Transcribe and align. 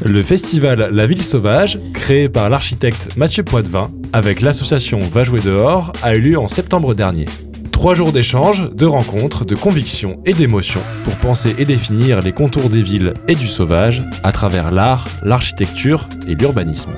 Le 0.00 0.22
festival 0.22 0.90
La 0.92 1.06
Ville 1.06 1.24
Sauvage, 1.24 1.80
créé 1.92 2.28
par 2.28 2.48
l'architecte 2.48 3.16
Mathieu 3.16 3.42
Poitvin 3.42 3.90
avec 4.12 4.40
l'association 4.40 5.00
Va 5.00 5.24
jouer 5.24 5.40
dehors, 5.40 5.92
a 6.04 6.14
eu 6.14 6.20
lieu 6.20 6.38
en 6.38 6.46
septembre 6.46 6.94
dernier. 6.94 7.24
Trois 7.72 7.96
jours 7.96 8.12
d'échanges, 8.12 8.70
de 8.70 8.86
rencontres, 8.86 9.44
de 9.44 9.56
convictions 9.56 10.20
et 10.24 10.34
d'émotions 10.34 10.82
pour 11.02 11.16
penser 11.16 11.56
et 11.58 11.64
définir 11.64 12.20
les 12.20 12.30
contours 12.30 12.70
des 12.70 12.80
villes 12.80 13.12
et 13.26 13.34
du 13.34 13.48
sauvage 13.48 14.04
à 14.22 14.30
travers 14.30 14.70
l'art, 14.70 15.08
l'architecture 15.24 16.08
et 16.28 16.36
l'urbanisme. 16.36 16.92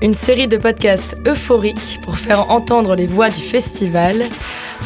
Une 0.00 0.14
série 0.14 0.48
de 0.48 0.56
podcasts 0.56 1.16
euphoriques 1.28 2.00
pour 2.02 2.16
faire 2.16 2.50
entendre 2.50 2.96
les 2.96 3.06
voix 3.06 3.28
du 3.28 3.42
festival, 3.42 4.22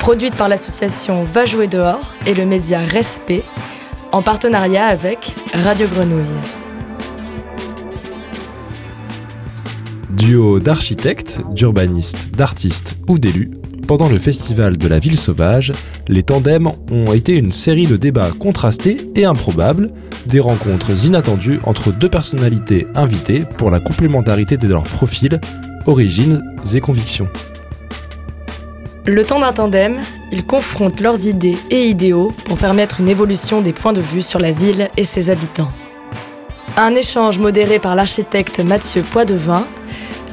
produite 0.01 0.35
par 0.35 0.49
l'association 0.49 1.25
Va 1.25 1.47
jouer 1.47 1.69
dehors 1.69 2.15
et 2.27 2.35
le 2.35 2.45
média 2.45 2.81
Respect, 2.81 3.45
en 4.13 4.23
partenariat 4.23 4.87
avec 4.87 5.35
Radio 5.53 5.87
Grenouille. 5.89 6.25
Duo 10.11 10.61
d'architectes, 10.61 11.41
d'urbanistes, 11.53 12.31
d'artistes 12.31 12.99
ou 13.09 13.19
d'élus, 13.19 13.51
pendant 13.87 14.09
le 14.09 14.19
festival 14.19 14.77
de 14.77 14.89
la 14.89 14.99
ville 14.99 15.17
sauvage, 15.17 15.73
les 16.09 16.25
tandems 16.25 16.73
ont 16.91 17.13
été 17.13 17.37
une 17.37 17.53
série 17.53 17.87
de 17.87 17.97
débats 17.97 18.33
contrastés 18.33 18.97
et 19.15 19.25
improbables, 19.25 19.91
des 20.27 20.41
rencontres 20.41 21.07
inattendues 21.07 21.61
entre 21.65 21.93
deux 21.93 22.09
personnalités 22.09 22.87
invitées 22.97 23.45
pour 23.59 23.71
la 23.71 23.79
complémentarité 23.79 24.57
de 24.57 24.67
leurs 24.67 24.83
profils, 24.83 25.41
origines 25.87 26.43
et 26.75 26.81
convictions. 26.81 27.29
Le 29.09 29.25
temps 29.25 29.39
d'un 29.39 29.53
tandem, 29.53 30.01
ils 30.33 30.45
confrontent 30.45 30.99
leurs 30.99 31.29
idées 31.29 31.57
et 31.71 31.87
idéaux 31.87 32.33
pour 32.45 32.59
permettre 32.59 33.01
une 33.01 33.09
évolution 33.09 33.63
des 33.63 33.73
points 33.73 33.93
de 33.93 34.01
vue 34.01 34.21
sur 34.21 34.41
la 34.41 34.51
ville 34.51 34.91
et 34.97 35.05
ses 35.05 35.31
habitants. 35.31 35.69
Un 36.77 36.93
échange 36.97 37.39
modéré 37.39 37.79
par 37.79 37.95
l'architecte 37.95 38.59
Mathieu 38.59 39.03
Poidevin, 39.03 39.65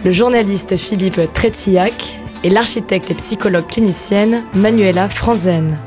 le 0.03 0.11
journaliste 0.11 0.75
Philippe 0.75 1.21
Tretillac 1.33 2.19
et 2.43 2.49
l'architecte 2.49 3.11
et 3.11 3.13
psychologue 3.13 3.67
clinicienne 3.67 4.43
Manuela 4.55 5.07
Franzen. 5.07 5.77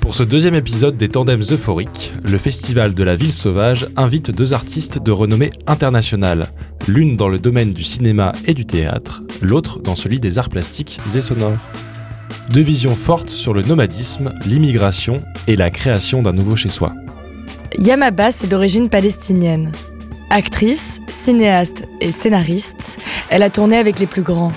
Pour 0.00 0.16
ce 0.16 0.24
deuxième 0.24 0.56
épisode 0.56 0.96
des 0.96 1.08
Tandems 1.08 1.44
euphoriques, 1.52 2.14
le 2.24 2.38
Festival 2.38 2.94
de 2.94 3.04
la 3.04 3.14
Ville 3.14 3.32
Sauvage 3.32 3.86
invite 3.96 4.32
deux 4.32 4.54
artistes 4.54 5.00
de 5.00 5.12
renommée 5.12 5.50
internationale, 5.68 6.48
l'une 6.88 7.16
dans 7.16 7.28
le 7.28 7.38
domaine 7.38 7.72
du 7.72 7.84
cinéma 7.84 8.32
et 8.44 8.54
du 8.54 8.66
théâtre, 8.66 9.22
l'autre 9.40 9.80
dans 9.80 9.96
celui 9.96 10.20
des 10.20 10.38
arts 10.38 10.48
plastiques 10.48 11.00
et 11.14 11.20
sonores. 11.20 11.56
Deux 12.50 12.62
visions 12.62 12.94
fortes 12.94 13.30
sur 13.30 13.54
le 13.54 13.62
nomadisme, 13.62 14.32
l'immigration 14.44 15.22
et 15.46 15.56
la 15.56 15.70
création 15.70 16.22
d'un 16.22 16.32
nouveau 16.32 16.56
chez-soi. 16.56 16.92
Yamabas 17.78 18.42
est 18.44 18.46
d'origine 18.46 18.88
palestinienne. 18.88 19.72
Actrice, 20.30 21.00
cinéaste 21.08 21.84
et 22.00 22.12
scénariste, 22.12 22.98
elle 23.30 23.42
a 23.42 23.50
tourné 23.50 23.76
avec 23.76 23.98
les 23.98 24.06
plus 24.06 24.22
grands. 24.22 24.52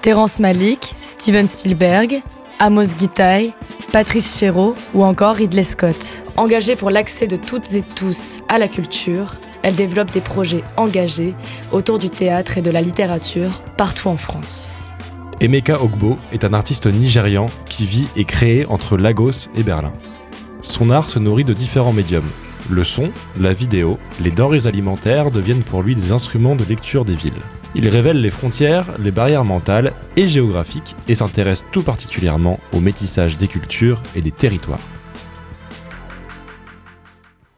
Terence 0.00 0.40
Malik, 0.40 0.94
Steven 1.00 1.46
Spielberg, 1.46 2.22
Amos 2.58 2.96
Gitaï, 2.98 3.52
Patrice 3.92 4.38
Chéreau 4.38 4.74
ou 4.94 5.04
encore 5.04 5.36
Ridley 5.36 5.62
Scott. 5.62 5.96
Engagée 6.36 6.76
pour 6.76 6.90
l'accès 6.90 7.26
de 7.26 7.36
toutes 7.36 7.72
et 7.74 7.82
tous 7.82 8.40
à 8.48 8.58
la 8.58 8.68
culture, 8.68 9.34
elle 9.62 9.76
développe 9.76 10.10
des 10.12 10.20
projets 10.20 10.64
engagés 10.76 11.34
autour 11.72 11.98
du 11.98 12.10
théâtre 12.10 12.58
et 12.58 12.62
de 12.62 12.70
la 12.70 12.80
littérature 12.80 13.62
partout 13.76 14.08
en 14.08 14.16
France. 14.16 14.72
Emeka 15.40 15.80
Ogbo 15.82 16.18
est 16.32 16.44
un 16.44 16.52
artiste 16.52 16.86
nigérian 16.86 17.46
qui 17.66 17.86
vit 17.86 18.08
et 18.16 18.24
crée 18.24 18.66
entre 18.68 18.96
Lagos 18.96 19.48
et 19.56 19.62
Berlin. 19.62 19.92
Son 20.62 20.90
art 20.90 21.08
se 21.08 21.18
nourrit 21.18 21.44
de 21.44 21.52
différents 21.52 21.92
médiums. 21.92 22.28
Le 22.68 22.82
son, 22.82 23.10
la 23.40 23.52
vidéo, 23.52 23.98
les 24.20 24.32
denrées 24.32 24.66
alimentaires 24.66 25.30
deviennent 25.30 25.62
pour 25.62 25.82
lui 25.82 25.94
des 25.94 26.12
instruments 26.12 26.56
de 26.56 26.64
lecture 26.64 27.04
des 27.04 27.14
villes. 27.14 27.32
Il 27.74 27.88
révèle 27.88 28.20
les 28.20 28.30
frontières, 28.30 28.86
les 28.98 29.12
barrières 29.12 29.44
mentales 29.44 29.92
et 30.16 30.26
géographiques 30.26 30.96
et 31.06 31.14
s'intéresse 31.14 31.64
tout 31.70 31.82
particulièrement 31.82 32.58
au 32.72 32.80
métissage 32.80 33.36
des 33.38 33.46
cultures 33.46 34.02
et 34.16 34.22
des 34.22 34.32
territoires. 34.32 34.80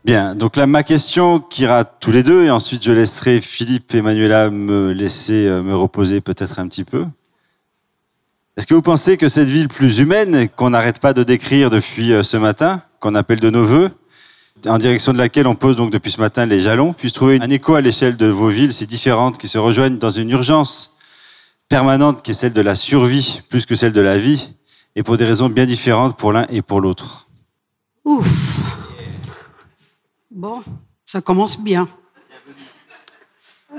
Bien, 0.03 0.35
donc 0.35 0.57
là 0.57 0.67
ma 0.67 0.83
question 0.83 1.41
qui 1.41 1.63
ira 1.63 1.85
tous 1.85 2.11
les 2.11 2.23
deux 2.23 2.45
et 2.45 2.51
ensuite 2.51 2.83
je 2.83 2.91
laisserai 2.91 3.43
Philippe 3.43 3.95
et 3.95 4.01
Manuela 4.01 4.49
me 4.49 4.93
laisser 4.93 5.47
euh, 5.47 5.63
me 5.63 5.77
reposer 5.77 6.23
peut-être 6.23 6.59
un 6.59 6.67
petit 6.69 6.85
peu. 6.85 7.05
Est-ce 8.57 8.67
que 8.67 8.73
vous 8.73 8.81
pensez 8.81 9.19
que 9.19 9.29
cette 9.29 9.51
ville 9.51 9.69
plus 9.69 9.99
humaine 9.99 10.49
qu'on 10.49 10.71
n'arrête 10.71 11.01
pas 11.01 11.13
de 11.13 11.23
décrire 11.23 11.69
depuis 11.69 12.15
euh, 12.15 12.23
ce 12.23 12.39
matin, 12.39 12.81
qu'on 12.99 13.15
appelle 13.15 13.41
de 13.41 13.51
nos 13.51 13.63
voeux, 13.63 13.91
en 14.67 14.79
direction 14.79 15.13
de 15.13 15.19
laquelle 15.19 15.47
on 15.47 15.55
pose 15.55 15.77
donc 15.77 15.91
depuis 15.93 16.11
ce 16.11 16.21
matin 16.21 16.47
les 16.47 16.61
jalons, 16.61 16.95
puisse 16.95 17.13
trouver 17.13 17.39
un 17.43 17.51
écho 17.51 17.75
à 17.75 17.83
l'échelle 17.83 18.17
de 18.17 18.27
vos 18.27 18.49
villes 18.49 18.73
si 18.73 18.87
différentes, 18.87 19.37
qui 19.37 19.49
se 19.49 19.59
rejoignent 19.59 19.99
dans 19.99 20.11
une 20.11 20.31
urgence 20.31 20.97
permanente 21.69 22.23
qui 22.23 22.31
est 22.31 22.35
celle 22.35 22.55
de 22.55 22.63
la 22.63 22.75
survie 22.75 23.43
plus 23.51 23.67
que 23.67 23.77
celle 23.77 23.93
de 23.93 24.01
la 24.01 24.17
vie, 24.17 24.55
et 24.97 25.03
pour 25.03 25.19
des 25.19 25.27
raisons 25.27 25.51
bien 25.51 25.67
différentes 25.67 26.17
pour 26.17 26.33
l'un 26.33 26.47
et 26.49 26.63
pour 26.63 26.81
l'autre? 26.81 27.29
Ouf. 28.07 28.61
Bon, 30.31 30.63
ça 31.05 31.21
commence 31.21 31.61
bien. 31.61 31.89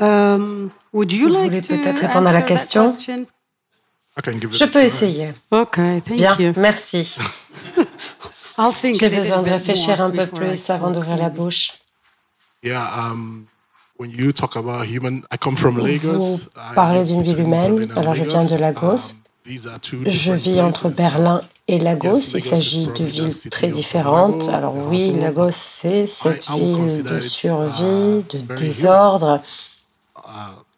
Euh, 0.01 0.67
would 0.93 1.11
you 1.11 1.27
Vous 1.27 1.33
like 1.33 1.45
voulez 1.45 1.61
peut-être 1.61 1.99
répondre 1.99 2.27
à 2.27 2.33
la 2.33 2.41
question 2.41 2.87
Je 4.17 4.65
peux 4.65 4.83
essayer. 4.83 5.33
Ok, 5.51 5.75
thank 5.75 6.17
Bien, 6.17 6.53
merci. 6.57 7.15
J'ai 8.83 9.09
besoin 9.09 9.41
de 9.41 9.49
réfléchir 9.49 10.01
un 10.01 10.11
peu 10.11 10.27
plus 10.27 10.69
avant 10.69 10.91
d'ouvrir 10.91 11.17
la 11.17 11.29
bouche. 11.29 11.73
Um, 12.63 13.45
vous 13.97 14.41
parlez 16.75 17.03
d'une 17.05 17.23
ville 17.23 17.39
humaine, 17.39 17.91
alors 17.95 18.13
je 18.13 18.23
viens 18.23 18.45
de 18.45 18.55
Lagos. 18.55 18.87
Um, 18.87 18.99
je 19.45 20.31
vis 20.33 20.61
entre 20.61 20.89
Berlin 20.89 21.41
et 21.67 21.79
Lagos. 21.79 22.19
Il 22.33 22.41
s'agit 22.41 22.87
de 22.87 23.03
villes 23.03 23.49
très 23.49 23.69
différentes. 23.69 24.47
Alors 24.49 24.75
oui, 24.87 25.11
Lagos, 25.19 25.51
c'est 25.51 26.05
cette 26.05 26.49
ville 26.49 27.03
de 27.03 27.21
survie, 27.21 28.23
de 28.29 28.37
uh, 28.37 28.55
désordre. 28.55 29.41
Uh, 30.17 30.21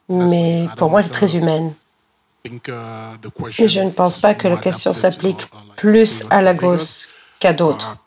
Mais 0.09 0.68
pour 0.78 0.90
moi, 0.90 1.02
elle 1.02 1.07
est 1.07 1.09
très 1.09 1.35
humaine. 1.35 1.73
Uh, 2.46 2.59
Et 3.59 3.68
je 3.69 3.79
ne 3.79 3.90
pense 3.90 4.19
pas 4.19 4.34
que 4.34 4.47
la 4.47 4.57
question 4.57 4.91
s'applique 4.91 5.46
plus 5.75 6.25
à 6.29 6.41
Lagos 6.41 7.07
d'autres. 7.52 7.97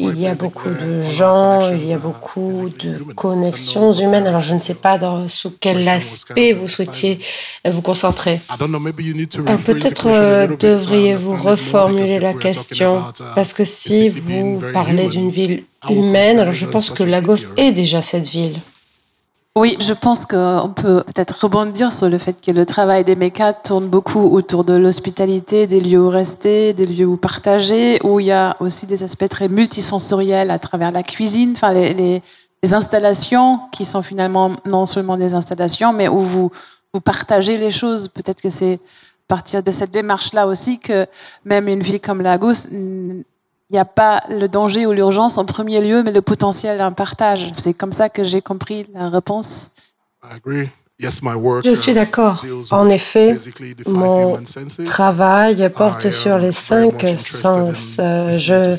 Il 0.00 0.20
y 0.20 0.26
a 0.26 0.34
beaucoup 0.34 0.70
de 0.70 1.02
gens, 1.02 1.70
il 1.70 1.88
y 1.88 1.92
a 1.92 1.98
beaucoup 1.98 2.70
de 2.78 3.02
connexions 3.14 3.92
humaines. 3.92 4.26
Alors 4.26 4.40
je 4.40 4.54
ne 4.54 4.60
sais 4.60 4.74
pas 4.74 4.98
dans, 4.98 5.28
sous 5.28 5.52
quel 5.58 5.88
aspect 5.88 6.52
vous 6.52 6.68
souhaitiez 6.68 7.18
vous 7.64 7.82
concentrer. 7.82 8.40
Euh, 8.50 9.56
peut-être 9.66 10.06
euh, 10.06 10.46
devriez-vous 10.58 11.36
reformuler 11.36 12.18
la 12.18 12.34
question, 12.34 13.02
parce 13.34 13.52
que 13.52 13.64
si 13.64 14.08
vous 14.08 14.62
parlez 14.72 15.08
d'une 15.08 15.30
ville 15.30 15.64
humaine, 15.88 16.38
alors 16.38 16.54
je 16.54 16.66
pense 16.66 16.90
que 16.90 17.02
Lagos 17.02 17.46
est 17.56 17.72
déjà 17.72 18.02
cette 18.02 18.28
ville. 18.28 18.60
Oui, 19.60 19.76
je 19.80 19.92
pense 19.92 20.24
qu'on 20.24 20.72
peut 20.72 21.02
peut-être 21.02 21.42
rebondir 21.42 21.92
sur 21.92 22.08
le 22.08 22.16
fait 22.18 22.40
que 22.40 22.52
le 22.52 22.64
travail 22.64 23.02
des 23.02 23.16
mécas 23.16 23.52
tourne 23.52 23.88
beaucoup 23.88 24.20
autour 24.20 24.62
de 24.62 24.74
l'hospitalité, 24.74 25.66
des 25.66 25.80
lieux 25.80 25.98
où 25.98 26.08
rester, 26.08 26.72
des 26.74 26.86
lieux 26.86 27.06
où 27.06 27.16
partager, 27.16 27.98
où 28.04 28.20
il 28.20 28.26
y 28.26 28.30
a 28.30 28.56
aussi 28.60 28.86
des 28.86 29.02
aspects 29.02 29.28
très 29.28 29.48
multisensoriels 29.48 30.52
à 30.52 30.60
travers 30.60 30.92
la 30.92 31.02
cuisine, 31.02 31.54
enfin 31.56 31.72
les, 31.72 32.22
installations 32.72 33.58
qui 33.72 33.84
sont 33.84 34.04
finalement 34.04 34.52
non 34.64 34.86
seulement 34.86 35.16
des 35.16 35.34
installations, 35.34 35.92
mais 35.92 36.06
où 36.06 36.20
vous, 36.20 36.52
vous 36.94 37.00
partagez 37.00 37.58
les 37.58 37.72
choses. 37.72 38.06
Peut-être 38.06 38.40
que 38.40 38.50
c'est 38.50 38.74
à 38.74 39.26
partir 39.26 39.64
de 39.64 39.72
cette 39.72 39.90
démarche-là 39.90 40.46
aussi 40.46 40.78
que 40.78 41.04
même 41.44 41.66
une 41.66 41.82
ville 41.82 42.00
comme 42.00 42.22
Lagos 42.22 42.68
il 43.70 43.74
n'y 43.74 43.78
a 43.78 43.84
pas 43.84 44.22
le 44.30 44.46
danger 44.46 44.86
ou 44.86 44.92
l'urgence 44.92 45.36
en 45.36 45.44
premier 45.44 45.80
lieu, 45.82 46.02
mais 46.02 46.12
le 46.12 46.22
potentiel 46.22 46.78
d'un 46.78 46.92
partage. 46.92 47.50
C'est 47.58 47.74
comme 47.74 47.92
ça 47.92 48.08
que 48.08 48.24
j'ai 48.24 48.40
compris 48.40 48.86
la 48.94 49.10
réponse. 49.10 49.72
Je 51.00 51.74
suis 51.76 51.94
d'accord. 51.94 52.44
En 52.72 52.88
effet, 52.88 53.36
mon 53.86 54.40
travail 54.84 55.70
porte 55.72 56.06
uh, 56.06 56.10
sur 56.10 56.38
les 56.38 56.50
cinq 56.50 57.06
sens. 57.16 57.98
Euh, 58.00 58.32
je 58.32 58.76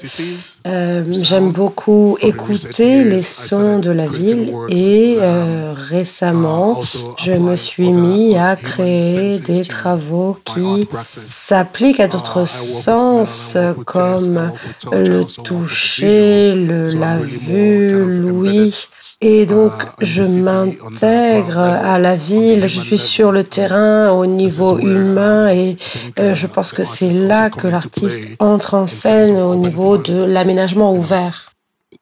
euh, 0.68 1.06
j'aime 1.10 1.52
beaucoup 1.52 2.18
écouter 2.20 3.06
les 3.06 3.22
sons 3.22 3.80
de 3.80 3.92
la 3.92 4.06
ville 4.08 4.54
et 4.68 5.16
euh, 5.20 5.74
récemment, 5.74 6.84
uh, 6.84 6.86
je 7.20 7.32
me 7.32 7.56
suis 7.56 7.94
mis 7.94 8.36
à 8.36 8.58
créer 8.58 9.40
des 9.40 9.64
travaux 9.64 10.38
qui 10.44 10.90
s'appliquent 11.24 12.02
à 12.02 12.08
uh, 12.08 12.10
d'autres 12.10 12.46
sens 12.46 13.56
comme 13.86 14.52
le 14.92 15.24
toucher, 15.24 16.54
le, 16.54 16.84
la 16.96 17.18
vue, 17.18 18.20
l'ouïe. 18.20 18.74
Et 19.22 19.46
donc, 19.46 19.74
je 20.00 20.24
m'intègre 20.24 21.58
à 21.58 22.00
la 22.00 22.16
ville, 22.16 22.66
je 22.68 22.80
suis 22.80 22.98
sur 22.98 23.34
le 23.34 23.44
terrain 23.44 24.12
au 24.12 24.26
niveau 24.26 24.80
humain 24.80 25.50
et 25.50 25.78
euh, 26.22 26.34
je 26.36 26.48
pense 26.48 26.72
que 26.72 26.86
c'est 26.86 27.10
là 27.10 27.50
que 27.50 27.68
l'artiste 27.68 28.30
entre 28.40 28.76
en 28.76 28.88
scène 28.88 29.38
au 29.38 29.56
niveau 29.56 29.98
de 29.98 30.24
l'aménagement 30.24 30.94
ouvert. 30.94 31.50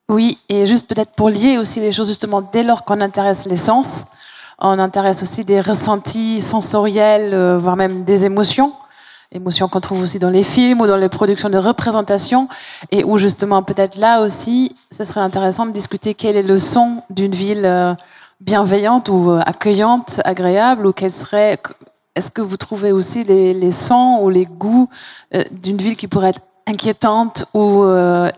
Oui, 0.09 0.37
et 0.47 0.67
juste 0.67 0.87
peut-être 0.87 1.13
pour 1.13 1.29
lier 1.29 1.57
aussi 1.57 1.79
les 1.79 1.91
choses, 1.91 2.07
justement, 2.07 2.43
dès 2.53 2.61
lors 2.61 2.85
qu'on 2.85 3.01
intéresse 3.01 3.47
les 3.47 3.57
sens, 3.57 4.05
on 4.59 4.77
intéresse 4.77 5.23
aussi 5.23 5.43
des 5.43 5.59
ressentis 5.59 6.39
sensoriels, 6.39 7.33
euh, 7.33 7.57
voire 7.57 7.77
même 7.77 8.03
des 8.03 8.25
émotions 8.25 8.73
émotions 9.31 9.67
qu'on 9.67 9.79
trouve 9.79 10.01
aussi 10.01 10.19
dans 10.19 10.29
les 10.29 10.43
films 10.43 10.81
ou 10.81 10.87
dans 10.87 10.97
les 10.97 11.09
productions 11.09 11.49
de 11.49 11.57
représentation, 11.57 12.47
et 12.91 13.03
où 13.03 13.17
justement 13.17 13.63
peut-être 13.63 13.97
là 13.97 14.21
aussi, 14.21 14.75
ce 14.91 15.03
serait 15.03 15.21
intéressant 15.21 15.65
de 15.65 15.71
discuter 15.71 16.13
quel 16.13 16.35
est 16.35 16.43
le 16.43 16.57
son 16.57 17.03
d'une 17.09 17.33
ville 17.33 17.65
euh, 17.65 17.93
bienveillante 18.39 19.09
ou 19.09 19.31
euh, 19.31 19.41
accueillante, 19.45 20.21
agréable, 20.23 20.87
ou 20.87 20.93
quel 20.93 21.11
serait, 21.11 21.57
est-ce 22.15 22.31
que 22.31 22.41
vous 22.41 22.57
trouvez 22.57 22.91
aussi 22.91 23.23
les, 23.23 23.53
les 23.53 23.71
sons 23.71 24.19
ou 24.21 24.29
les 24.29 24.45
goûts 24.45 24.89
d'une 25.51 25.77
ville 25.77 25.95
qui 25.95 26.07
pourrait 26.07 26.29
être 26.29 26.41
inquiétante 26.65 27.45
ou 27.53 27.85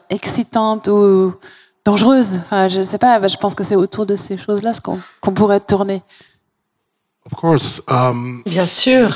excitante 0.09 0.89
ou 0.89 1.33
dangereuse? 1.85 2.41
Enfin, 2.43 2.67
je 2.67 2.81
sais 2.81 2.97
pas, 2.97 3.25
je 3.25 3.37
pense 3.37 3.55
que 3.55 3.63
c'est 3.63 3.77
autour 3.77 4.05
de 4.05 4.17
ces 4.17 4.37
choses-là 4.37 4.73
qu'on 5.21 5.31
pourrait 5.31 5.61
tourner. 5.61 6.01
Of 7.25 7.39
course, 7.39 7.81
um, 7.87 8.41
Bien 8.45 8.65
sûr. 8.65 9.09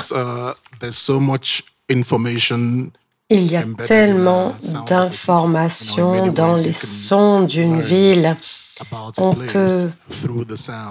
Uh, 0.83 0.88
there's 0.88 0.97
so 0.97 1.19
much 1.19 1.63
information 1.89 2.91
il 3.30 3.50
y 3.50 3.56
a 3.56 3.63
tellement 3.88 4.53
d'informations 4.85 6.31
dans 6.33 6.56
les 6.56 6.74
sons 6.74 7.44
d'une 7.44 7.81
ville 7.81 8.35
on 9.18 9.33
peut 9.33 9.89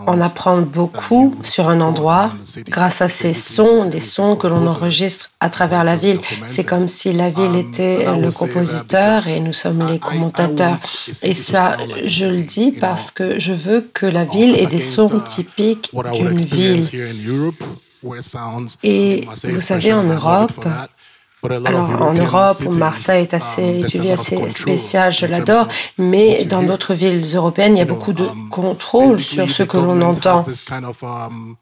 en 0.06 0.20
apprendre 0.20 0.66
beaucoup 0.66 1.36
sur 1.42 1.68
un 1.68 1.80
endroit 1.80 2.30
grâce 2.68 3.02
à 3.02 3.08
ces 3.08 3.34
sons, 3.34 3.86
des 3.86 4.00
sons 4.00 4.36
que 4.36 4.46
l'on 4.46 4.66
enregistre 4.66 5.30
à 5.40 5.50
travers 5.50 5.84
la 5.84 5.96
ville. 5.96 6.20
C'est 6.46 6.64
comme 6.64 6.88
si 6.88 7.12
la 7.12 7.28
ville 7.28 7.44
um, 7.44 7.56
était 7.56 8.06
le 8.16 8.30
compositeur 8.30 9.28
et 9.28 9.40
nous 9.40 9.52
sommes 9.52 9.86
les 9.90 9.98
commentateurs. 9.98 10.78
Et 11.22 11.34
ça, 11.34 11.76
je 12.06 12.26
le 12.26 12.44
dis 12.44 12.70
parce 12.70 13.10
que 13.10 13.38
je 13.38 13.52
veux 13.52 13.90
que 13.92 14.06
la 14.06 14.24
ville 14.24 14.56
ait 14.56 14.66
des 14.66 14.78
sons 14.78 15.08
uh, 15.08 15.28
typiques 15.28 15.90
d'une 16.14 16.36
ville. 16.36 16.88
Et 18.82 19.26
vous 19.44 19.58
savez, 19.58 19.92
en 19.92 20.04
Europe, 20.04 20.64
alors, 21.44 22.02
en 22.02 22.12
Europe, 22.12 22.62
Marseille 22.76 23.22
est 23.22 23.34
assez, 23.34 23.80
um, 23.80 24.10
assez 24.12 24.48
spécial, 24.48 25.10
je 25.12 25.26
l'adore, 25.26 25.66
mais 25.98 26.44
dans 26.44 26.62
d'autres 26.62 26.94
villes 26.94 27.26
européennes, 27.34 27.76
il 27.76 27.78
y 27.80 27.82
a 27.82 27.84
beaucoup 27.84 28.12
de 28.12 28.22
um, 28.22 28.48
contrôle 28.48 29.20
sur 29.20 29.48
ce 29.48 29.64
que 29.64 29.76
l'on 29.76 30.00
entend. 30.02 30.44
Um, 30.70 31.56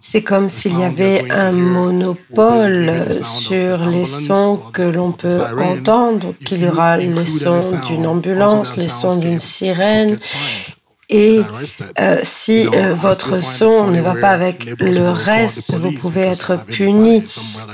C'est 0.00 0.22
comme 0.22 0.48
s'il 0.48 0.78
y 0.80 0.82
avait 0.82 1.30
un 1.30 1.52
monopole 1.52 3.04
sur 3.22 3.78
les 3.84 4.06
sons 4.06 4.58
que 4.72 4.82
l'on 4.82 5.12
peut 5.12 5.38
entendre, 5.62 6.34
qu'il 6.44 6.62
y 6.62 6.68
aura 6.68 6.96
les 6.96 7.26
sons 7.26 7.78
d'une 7.86 8.06
ambulance, 8.06 8.76
les 8.76 8.88
sons 8.88 9.16
d'une 9.16 9.38
sirène, 9.38 10.18
et 11.08 11.40
euh, 12.00 12.18
si 12.24 12.66
euh, 12.66 12.92
votre 12.94 13.42
son 13.44 13.86
ne 13.88 14.00
va 14.00 14.14
pas 14.14 14.30
avec 14.30 14.64
le 14.80 15.08
reste, 15.08 15.72
vous 15.74 15.92
pouvez 15.92 16.22
être 16.22 16.64
puni. 16.64 17.22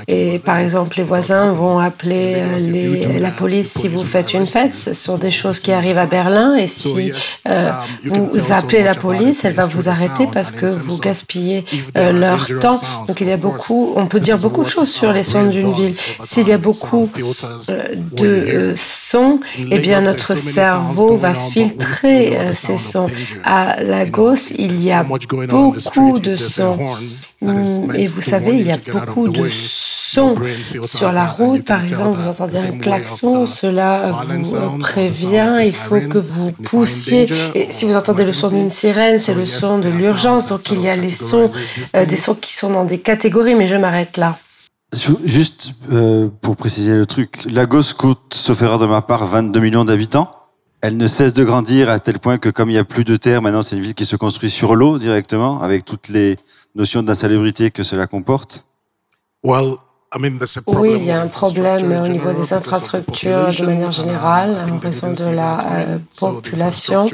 Et 0.07 0.37
par 0.37 0.57
exemple, 0.57 0.97
les 0.97 1.03
voisins 1.03 1.51
vont 1.51 1.79
appeler 1.79 2.35
euh, 2.37 3.19
la 3.19 3.31
police 3.31 3.73
si 3.73 3.87
vous 3.87 4.03
faites 4.03 4.35
une 4.35 4.45
fête. 4.45 4.73
Ce 4.75 4.93
sont 4.93 5.17
des 5.17 5.31
choses 5.31 5.57
qui 5.57 5.71
arrivent 5.71 5.99
à 5.99 6.05
Berlin. 6.05 6.53
Et 6.55 6.67
si 6.67 7.11
um, 7.45 7.73
vous 8.03 8.51
appelez 8.51 8.83
la 8.83 8.93
police, 8.93 9.43
elle 9.45 9.53
va 9.53 9.65
vous 9.65 9.89
arrêter 9.89 10.27
parce 10.31 10.51
que 10.51 10.67
vous 10.67 10.99
gaspillez 10.99 11.65
leur 11.95 12.47
temps. 12.59 12.79
Donc 13.07 13.19
il 13.19 13.29
y 13.29 13.31
a 13.31 13.37
beaucoup, 13.37 13.93
on 13.95 14.05
peut 14.05 14.19
dire 14.19 14.37
beaucoup 14.37 14.63
de 14.63 14.69
choses 14.69 14.91
sur 14.91 15.11
les 15.11 15.23
sons 15.23 15.47
d'une 15.47 15.73
ville. 15.73 15.95
S'il 16.23 16.47
y 16.47 16.53
a 16.53 16.59
beaucoup 16.59 17.09
de 18.11 18.75
sons, 18.77 19.39
eh 19.57 19.79
bien 19.79 20.01
notre 20.01 20.37
cerveau 20.37 21.17
va 21.17 21.33
filtrer 21.33 22.37
ces 22.53 22.77
sons. 22.77 23.07
À 23.43 23.81
Lagos, 23.83 24.51
il 24.57 24.83
y 24.83 24.91
a 24.91 25.03
beaucoup 25.03 26.11
de 26.19 26.35
sons. 26.35 26.77
Et 27.95 28.07
vous 28.07 28.21
savez, 28.21 28.59
il 28.59 28.67
y 28.67 28.71
a 28.71 28.77
beaucoup 28.91 29.27
de 29.27 29.49
sons 29.49 30.35
sur 30.85 31.11
la 31.11 31.25
route. 31.25 31.65
Par 31.65 31.81
exemple, 31.81 32.19
vous 32.19 32.27
entendez 32.27 32.57
un 32.57 32.77
klaxon, 32.77 33.45
cela 33.45 34.13
vous 34.41 34.77
prévient, 34.79 35.61
il 35.63 35.73
faut 35.73 35.99
que 35.99 36.17
vous 36.17 36.51
poussiez. 36.51 37.27
Et 37.55 37.67
si 37.71 37.85
vous 37.85 37.95
entendez 37.95 38.23
le 38.23 38.33
son 38.33 38.49
d'une 38.49 38.69
sirène, 38.69 39.19
c'est 39.19 39.33
le 39.33 39.45
son 39.45 39.79
de 39.79 39.89
l'urgence. 39.89 40.47
Donc 40.47 40.61
il 40.71 40.81
y 40.81 40.89
a 40.89 40.95
les 40.95 41.07
sons, 41.07 41.47
euh, 41.95 42.05
des 42.05 42.17
sons 42.17 42.35
qui 42.35 42.53
sont 42.55 42.69
dans 42.69 42.85
des 42.85 42.99
catégories, 42.99 43.55
mais 43.55 43.67
je 43.67 43.75
m'arrête 43.75 44.17
là. 44.17 44.37
Juste 45.25 45.71
euh, 45.91 46.29
pour 46.41 46.55
préciser 46.55 46.95
le 46.95 47.07
truc, 47.07 47.45
Lagos 47.49 47.93
coûte, 47.97 48.33
sauf 48.33 48.61
erreur 48.61 48.77
de 48.77 48.85
ma 48.85 49.01
part, 49.01 49.25
22 49.25 49.59
millions 49.59 49.85
d'habitants. 49.85 50.42
Elle 50.83 50.97
ne 50.97 51.07
cesse 51.07 51.31
de 51.31 51.45
grandir 51.45 51.89
à 51.89 52.01
tel 52.01 52.19
point 52.19 52.37
que 52.37 52.49
comme 52.49 52.69
il 52.69 52.73
n'y 52.73 52.77
a 52.77 52.83
plus 52.83 53.05
de 53.05 53.15
terre, 53.15 53.41
maintenant 53.41 53.61
c'est 53.61 53.77
une 53.77 53.81
ville 53.81 53.93
qui 53.93 54.05
se 54.05 54.17
construit 54.17 54.49
sur 54.49 54.75
l'eau 54.75 54.97
directement, 54.97 55.61
avec 55.61 55.85
toutes 55.85 56.09
les 56.09 56.35
notions 56.75 57.01
d'insalubrité 57.01 57.71
que 57.71 57.83
cela 57.83 58.05
comporte. 58.05 58.67
Oui, 59.45 59.69
il 60.97 61.05
y 61.05 61.11
a 61.11 61.21
un 61.21 61.27
problème 61.27 62.03
au 62.03 62.07
niveau 62.09 62.33
des 62.33 62.51
infrastructures 62.51 63.47
de 63.47 63.65
manière 63.65 63.93
générale, 63.93 64.61
en 64.69 64.77
raison 64.79 65.13
de 65.13 65.33
la 65.33 65.59
euh, 65.71 65.97
population. 66.19 67.05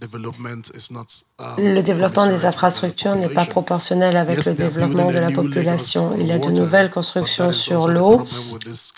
Le 0.00 1.82
développement 1.82 2.26
des 2.26 2.44
infrastructures 2.46 3.14
n'est 3.14 3.28
pas 3.28 3.44
proportionnel 3.44 4.16
avec 4.16 4.44
le 4.44 4.54
développement 4.54 5.12
de 5.12 5.18
la 5.18 5.30
population. 5.30 6.16
Il 6.18 6.26
y 6.26 6.32
a 6.32 6.40
de 6.40 6.50
nouvelles 6.50 6.90
constructions 6.90 7.52
sur 7.52 7.86
l'eau 7.86 8.26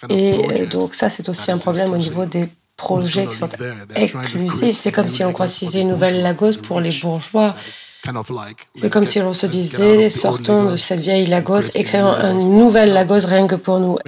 et 0.09 0.63
euh, 0.63 0.67
donc 0.67 0.95
ça 0.95 1.11
c'est 1.11 1.29
aussi 1.29 1.53
un 1.53 1.59
problème 1.59 1.93
au 1.93 1.99
niveau 1.99 2.25
des 2.25 2.49
projets 2.77 3.27
qui 3.27 3.35
sont 3.35 3.49
exclusifs. 3.95 4.77
C'est 4.77 4.93
comme 4.93 5.09
si 5.09 5.25
on 5.25 5.33
croisait 5.33 5.81
une 5.81 5.91
nouvelle 5.91 6.23
Lagos 6.23 6.59
pour 6.63 6.81
les 6.81 6.91
bourgeois. 7.03 7.55
C'est 8.77 8.91
comme 8.93 9.05
si 9.05 9.19
l'on 9.19 9.35
se 9.35 9.47
disait, 9.47 10.11
sortons 10.11 10.71
de 10.71 10.77
cette 10.77 11.01
vieille 11.01 11.27
Lagos 11.27 11.71
et 11.75 11.83
créons 11.83 12.15
une 12.15 12.57
nouvelle 12.57 12.93
Lagos 12.93 13.27
rien 13.27 13.49
que 13.49 13.57
pour 13.57 13.81
nous. 13.81 13.99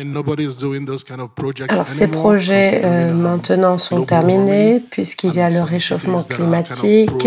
Alors 1.69 1.89
ces 1.89 2.07
projets 2.07 2.81
euh, 2.85 3.13
maintenant 3.13 3.79
sont 3.79 4.05
terminés 4.05 4.81
puisqu'il 4.91 5.35
y 5.35 5.41
a 5.41 5.51
le 5.51 5.63
réchauffement 5.63 6.23
climatique 6.23 7.27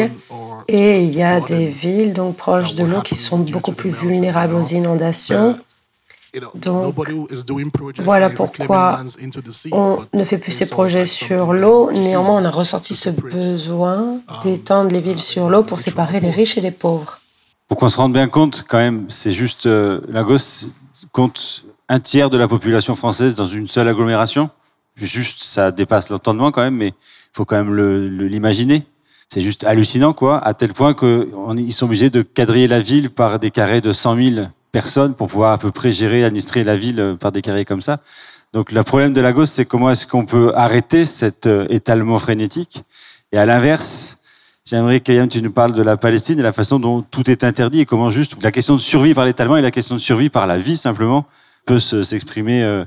et 0.67 1.03
il 1.03 1.15
y 1.15 1.23
a 1.23 1.41
des 1.41 1.67
villes 1.67 2.13
donc 2.13 2.37
proches 2.37 2.75
de 2.75 2.85
l'eau 2.85 3.01
qui 3.01 3.15
sont 3.15 3.39
beaucoup 3.39 3.73
plus 3.73 3.89
vulnérables 3.89 4.55
aux 4.55 4.63
inondations. 4.63 5.57
Donc, 6.33 6.95
voilà 7.99 8.29
pourquoi 8.29 9.03
on 9.73 9.99
ne 10.13 10.23
fait 10.23 10.37
plus 10.37 10.53
ces 10.53 10.69
projets 10.69 11.05
sur 11.05 11.51
l'eau. 11.53 11.91
Néanmoins, 11.91 12.41
on 12.41 12.45
a 12.45 12.49
ressorti 12.49 12.95
ce 12.95 13.09
besoin 13.09 14.19
d'étendre 14.43 14.91
les 14.91 15.01
villes 15.01 15.21
sur 15.21 15.49
l'eau 15.49 15.63
pour 15.63 15.79
séparer 15.79 16.21
les 16.21 16.31
riches 16.31 16.57
et 16.57 16.61
les 16.61 16.71
pauvres. 16.71 17.19
Pour 17.67 17.77
qu'on 17.77 17.89
se 17.89 17.97
rende 17.97 18.13
bien 18.13 18.29
compte, 18.29 18.65
quand 18.67 18.77
même, 18.77 19.05
c'est 19.09 19.31
juste 19.33 19.65
euh, 19.65 20.01
Lagos 20.07 20.69
compte 21.11 21.65
un 21.89 21.99
tiers 21.99 22.29
de 22.29 22.37
la 22.37 22.47
population 22.47 22.95
française 22.95 23.35
dans 23.35 23.45
une 23.45 23.67
seule 23.67 23.87
agglomération. 23.89 24.49
Juste, 24.95 25.43
ça 25.43 25.71
dépasse 25.71 26.09
l'entendement 26.09 26.51
quand 26.51 26.61
même, 26.61 26.75
mais 26.75 26.87
il 26.87 27.33
faut 27.33 27.45
quand 27.45 27.61
même 27.61 27.75
l'imaginer. 28.19 28.83
C'est 29.27 29.41
juste 29.41 29.63
hallucinant, 29.65 30.13
quoi, 30.13 30.37
à 30.37 30.53
tel 30.53 30.73
point 30.73 30.93
qu'ils 30.93 31.73
sont 31.73 31.85
obligés 31.85 32.09
de 32.09 32.21
quadriller 32.21 32.67
la 32.67 32.81
ville 32.81 33.09
par 33.09 33.39
des 33.39 33.51
carrés 33.51 33.81
de 33.81 33.91
100 33.91 34.15
000 34.15 34.45
personnes 34.71 35.13
pour 35.13 35.27
pouvoir 35.27 35.53
à 35.53 35.57
peu 35.57 35.71
près 35.71 35.91
gérer, 35.91 36.23
administrer 36.23 36.63
la 36.63 36.77
ville 36.77 36.99
euh, 36.99 37.15
par 37.15 37.31
des 37.31 37.41
carrés 37.41 37.65
comme 37.65 37.81
ça. 37.81 37.99
Donc 38.53 38.71
le 38.71 38.83
problème 38.83 39.13
de 39.13 39.21
Lagos, 39.21 39.45
c'est 39.45 39.65
comment 39.65 39.89
est-ce 39.89 40.07
qu'on 40.07 40.25
peut 40.25 40.51
arrêter 40.55 41.05
cet 41.05 41.47
euh, 41.47 41.65
étalement 41.69 42.19
frénétique. 42.19 42.83
Et 43.31 43.37
à 43.37 43.45
l'inverse, 43.45 44.19
j'aimerais 44.65 44.99
que 44.99 45.25
tu 45.25 45.41
nous 45.41 45.51
parles 45.51 45.73
de 45.73 45.81
la 45.81 45.97
Palestine 45.97 46.39
et 46.39 46.43
la 46.43 46.53
façon 46.53 46.79
dont 46.79 47.01
tout 47.01 47.29
est 47.29 47.43
interdit 47.43 47.81
et 47.81 47.85
comment 47.85 48.09
juste 48.09 48.41
la 48.43 48.51
question 48.51 48.75
de 48.75 48.81
survie 48.81 49.13
par 49.13 49.25
l'étalement 49.25 49.57
et 49.57 49.61
la 49.61 49.71
question 49.71 49.95
de 49.95 50.01
survie 50.01 50.29
par 50.29 50.47
la 50.47 50.57
vie 50.57 50.77
simplement 50.77 51.25
peut 51.65 51.79
s'exprimer 51.79 52.63
euh, 52.63 52.83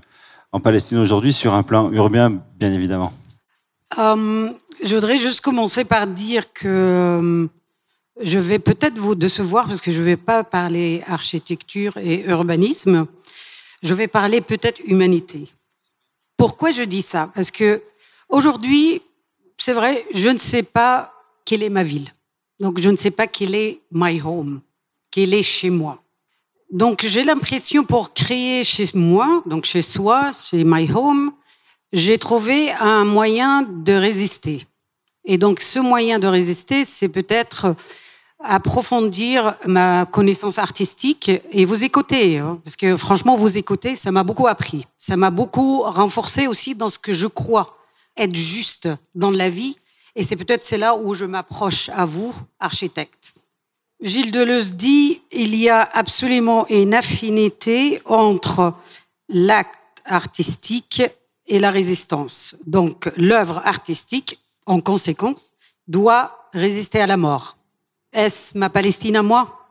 en 0.53 0.61
Palestine 0.61 0.99
aujourd'hui 0.99 1.33
sur 1.33 1.55
un 1.55 1.63
plan 1.63 1.91
urbain, 1.93 2.41
bien 2.59 2.73
évidemment. 2.73 3.13
je 3.97 4.95
voudrais 4.95 5.19
juste 5.19 5.41
commencer 5.41 5.85
par 5.85 6.07
dire 6.07 6.53
que 6.53 7.49
je 8.21 8.39
vais 8.39 8.59
peut-être 8.59 8.99
vous 8.99 9.15
décevoir 9.15 9.67
parce 9.67 9.81
que 9.81 9.91
je 9.91 9.99
ne 9.99 10.05
vais 10.05 10.17
pas 10.17 10.45
parler 10.45 11.03
architecture 11.07 11.97
et 11.97 12.25
urbanisme. 12.27 13.07
Je 13.83 13.95
vais 13.95 14.09
parler 14.09 14.41
peut-être 14.41 14.81
humanité. 14.85 15.49
Pourquoi 16.37 16.71
je 16.71 16.83
dis 16.83 17.03
ça? 17.03 17.31
Parce 17.35 17.51
que 17.51 17.83
aujourd'hui, 18.29 19.03
c'est 19.59 19.73
vrai, 19.73 20.05
je 20.13 20.29
ne 20.29 20.39
sais 20.39 20.63
pas 20.63 21.13
quelle 21.45 21.63
est 21.63 21.71
ma 21.71 21.83
ville. 21.83 22.11
Donc, 22.61 22.81
je 22.81 22.91
ne 22.91 22.97
sais 22.97 23.11
pas 23.11 23.27
quel 23.27 23.55
est 23.55 23.81
my 23.91 24.21
home, 24.23 24.61
quel 25.11 25.35
est 25.35 25.43
chez 25.43 25.71
moi. 25.71 26.03
Donc, 26.71 27.05
j'ai 27.05 27.25
l'impression 27.25 27.85
pour 27.85 28.15
créer 28.15 28.65
chez 28.65 28.87
moi, 28.95 29.43
donc 29.47 29.65
chez 29.65 29.83
soi, 29.83 30.31
chez 30.33 30.65
my 30.65 30.91
home, 30.93 31.33
j'ai 31.93 32.19
trouvé 32.19 32.71
un 32.73 33.05
moyen 33.05 33.63
de 33.63 33.93
résister. 33.93 34.67
Et 35.25 35.39
donc, 35.39 35.61
ce 35.61 35.79
moyen 35.79 36.19
de 36.19 36.27
résister, 36.27 36.85
c'est 36.85 37.09
peut-être 37.09 37.75
approfondir 38.45 39.57
ma 39.67 40.07
connaissance 40.07 40.59
artistique 40.59 41.31
et 41.51 41.65
vous 41.65 41.83
écouter, 41.83 42.39
hein, 42.39 42.61
parce 42.63 42.77
que 42.77 42.97
franchement, 42.97 43.37
vous 43.37 43.59
écouter, 43.59 43.97
ça 43.97 44.13
m'a 44.13 44.23
beaucoup 44.23 44.47
appris. 44.47 44.87
Ça 44.99 45.17
m'a 45.17 45.31
beaucoup 45.31 45.83
renforcé 45.83 46.47
aussi 46.47 46.75
dans 46.75 46.91
ce 46.91 46.99
que 46.99 47.13
je 47.13 47.27
crois 47.27 47.71
être 48.17 48.35
juste 48.35 48.89
dans 49.15 49.31
la 49.31 49.49
vie. 49.49 49.77
Et 50.15 50.23
c'est 50.23 50.37
peut-être 50.37 50.63
c'est 50.63 50.79
là 50.79 50.95
où 50.95 51.15
je 51.15 51.25
m'approche 51.25 51.89
à 51.89 52.05
vous, 52.05 52.35
architecte. 52.61 53.35
Gilles 54.01 54.31
Deleuze 54.31 54.75
dit 54.75 55.23
il 55.33 55.57
y 55.57 55.69
a 55.69 55.83
absolument 55.83 56.67
une 56.69 56.95
affinité 56.95 58.03
entre 58.05 58.75
l'acte 59.29 60.03
artistique 60.05 61.03
et 61.47 61.59
la 61.59 61.71
résistance. 61.71 62.57
Donc 62.67 63.11
l'œuvre 63.17 63.63
artistique, 63.65 64.39
en 64.67 64.81
conséquence, 64.81 65.51
doit 65.89 66.49
résister 66.53 67.01
à 67.01 67.07
la 67.07 67.17
mort. 67.17 67.57
Est-ce 68.15 68.57
ma 68.57 68.71
Palestine 68.71 69.17
à 69.17 69.23
moi? 69.25 69.67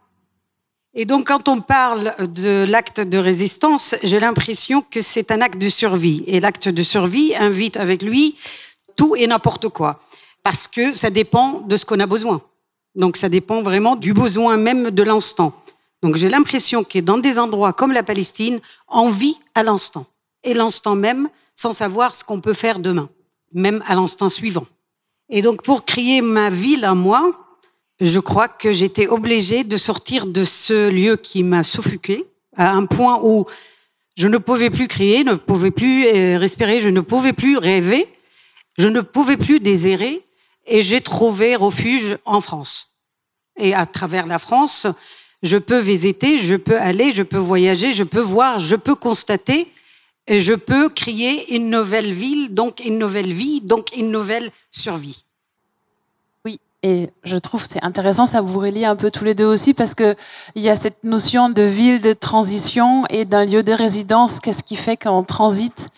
Et 0.93 1.05
donc, 1.05 1.27
quand 1.27 1.47
on 1.47 1.61
parle 1.61 2.13
de 2.19 2.65
l'acte 2.67 2.99
de 2.99 3.17
résistance, 3.17 3.95
j'ai 4.03 4.19
l'impression 4.19 4.81
que 4.81 5.01
c'est 5.01 5.31
un 5.31 5.39
acte 5.39 5.57
de 5.57 5.69
survie. 5.69 6.25
Et 6.27 6.41
l'acte 6.41 6.67
de 6.67 6.83
survie 6.83 7.33
invite 7.35 7.77
avec 7.77 8.01
lui 8.01 8.37
tout 8.97 9.15
et 9.15 9.27
n'importe 9.27 9.69
quoi. 9.69 10.01
Parce 10.43 10.67
que 10.67 10.91
ça 10.91 11.09
dépend 11.09 11.61
de 11.61 11.77
ce 11.77 11.85
qu'on 11.85 12.01
a 12.01 12.05
besoin. 12.05 12.41
Donc, 12.95 13.15
ça 13.15 13.29
dépend 13.29 13.61
vraiment 13.61 13.95
du 13.95 14.13
besoin 14.13 14.57
même 14.57 14.91
de 14.91 15.03
l'instant. 15.03 15.53
Donc, 16.01 16.17
j'ai 16.17 16.29
l'impression 16.29 16.83
que 16.83 16.99
dans 16.99 17.17
des 17.17 17.39
endroits 17.39 17.71
comme 17.71 17.93
la 17.93 18.03
Palestine, 18.03 18.59
on 18.89 19.07
vit 19.07 19.37
à 19.55 19.63
l'instant. 19.63 20.05
Et 20.43 20.53
l'instant 20.53 20.95
même, 20.95 21.29
sans 21.55 21.71
savoir 21.71 22.13
ce 22.13 22.25
qu'on 22.25 22.41
peut 22.41 22.53
faire 22.53 22.79
demain. 22.79 23.07
Même 23.53 23.81
à 23.87 23.95
l'instant 23.95 24.27
suivant. 24.27 24.65
Et 25.29 25.41
donc, 25.41 25.63
pour 25.63 25.85
créer 25.85 26.21
ma 26.21 26.49
ville 26.49 26.83
à 26.83 26.93
moi, 26.93 27.42
je 27.99 28.19
crois 28.19 28.47
que 28.47 28.73
j'étais 28.73 29.07
obligée 29.07 29.63
de 29.63 29.77
sortir 29.77 30.25
de 30.25 30.43
ce 30.43 30.89
lieu 30.89 31.15
qui 31.15 31.43
m'a 31.43 31.63
suffoqué 31.63 32.25
à 32.55 32.71
un 32.71 32.85
point 32.85 33.19
où 33.23 33.45
je 34.15 34.27
ne 34.27 34.37
pouvais 34.37 34.69
plus 34.69 34.87
crier, 34.87 35.23
ne 35.23 35.35
pouvais 35.35 35.71
plus 35.71 36.05
euh, 36.05 36.37
respirer, 36.37 36.79
je 36.79 36.89
ne 36.89 37.01
pouvais 37.01 37.33
plus 37.33 37.57
rêver, 37.57 38.07
je 38.77 38.87
ne 38.87 39.01
pouvais 39.01 39.37
plus 39.37 39.59
désirer 39.59 40.21
et 40.65 40.81
j'ai 40.81 41.01
trouvé 41.01 41.55
refuge 41.55 42.17
en 42.25 42.41
France. 42.41 42.89
Et 43.57 43.73
à 43.73 43.85
travers 43.85 44.27
la 44.27 44.39
France, 44.39 44.87
je 45.41 45.57
peux 45.57 45.79
visiter, 45.79 46.37
je 46.37 46.55
peux 46.55 46.79
aller, 46.79 47.11
je 47.13 47.23
peux 47.23 47.37
voyager, 47.37 47.93
je 47.93 48.03
peux 48.03 48.21
voir, 48.21 48.59
je 48.59 48.75
peux 48.75 48.95
constater 48.95 49.71
et 50.27 50.39
je 50.39 50.53
peux 50.53 50.89
créer 50.89 51.53
une 51.55 51.69
nouvelle 51.69 52.13
ville, 52.13 52.53
donc 52.53 52.79
une 52.85 52.97
nouvelle 52.97 53.33
vie, 53.33 53.61
donc 53.61 53.89
une 53.95 54.09
nouvelle 54.09 54.51
survie. 54.71 55.25
Et 56.85 57.09
je 57.23 57.37
trouve 57.37 57.65
c'est 57.65 57.81
intéressant, 57.81 58.25
ça 58.25 58.41
vous 58.41 58.59
relie 58.59 58.85
un 58.85 58.97
peu 58.97 59.09
tous 59.09 59.23
les 59.23 59.35
deux 59.35 59.45
aussi, 59.45 59.73
parce 59.73 59.95
que 59.95 60.15
il 60.55 60.61
y 60.61 60.69
a 60.69 60.75
cette 60.75 61.03
notion 61.05 61.49
de 61.49 61.63
ville 61.63 62.01
de 62.01 62.11
transition 62.11 63.05
et 63.09 63.23
d'un 63.23 63.45
lieu 63.45 63.63
de 63.63 63.71
résidence. 63.71 64.41
Qu'est-ce 64.41 64.63
qui 64.63 64.75
fait 64.75 64.97
qu'on 64.97 65.23
transite 65.23 65.89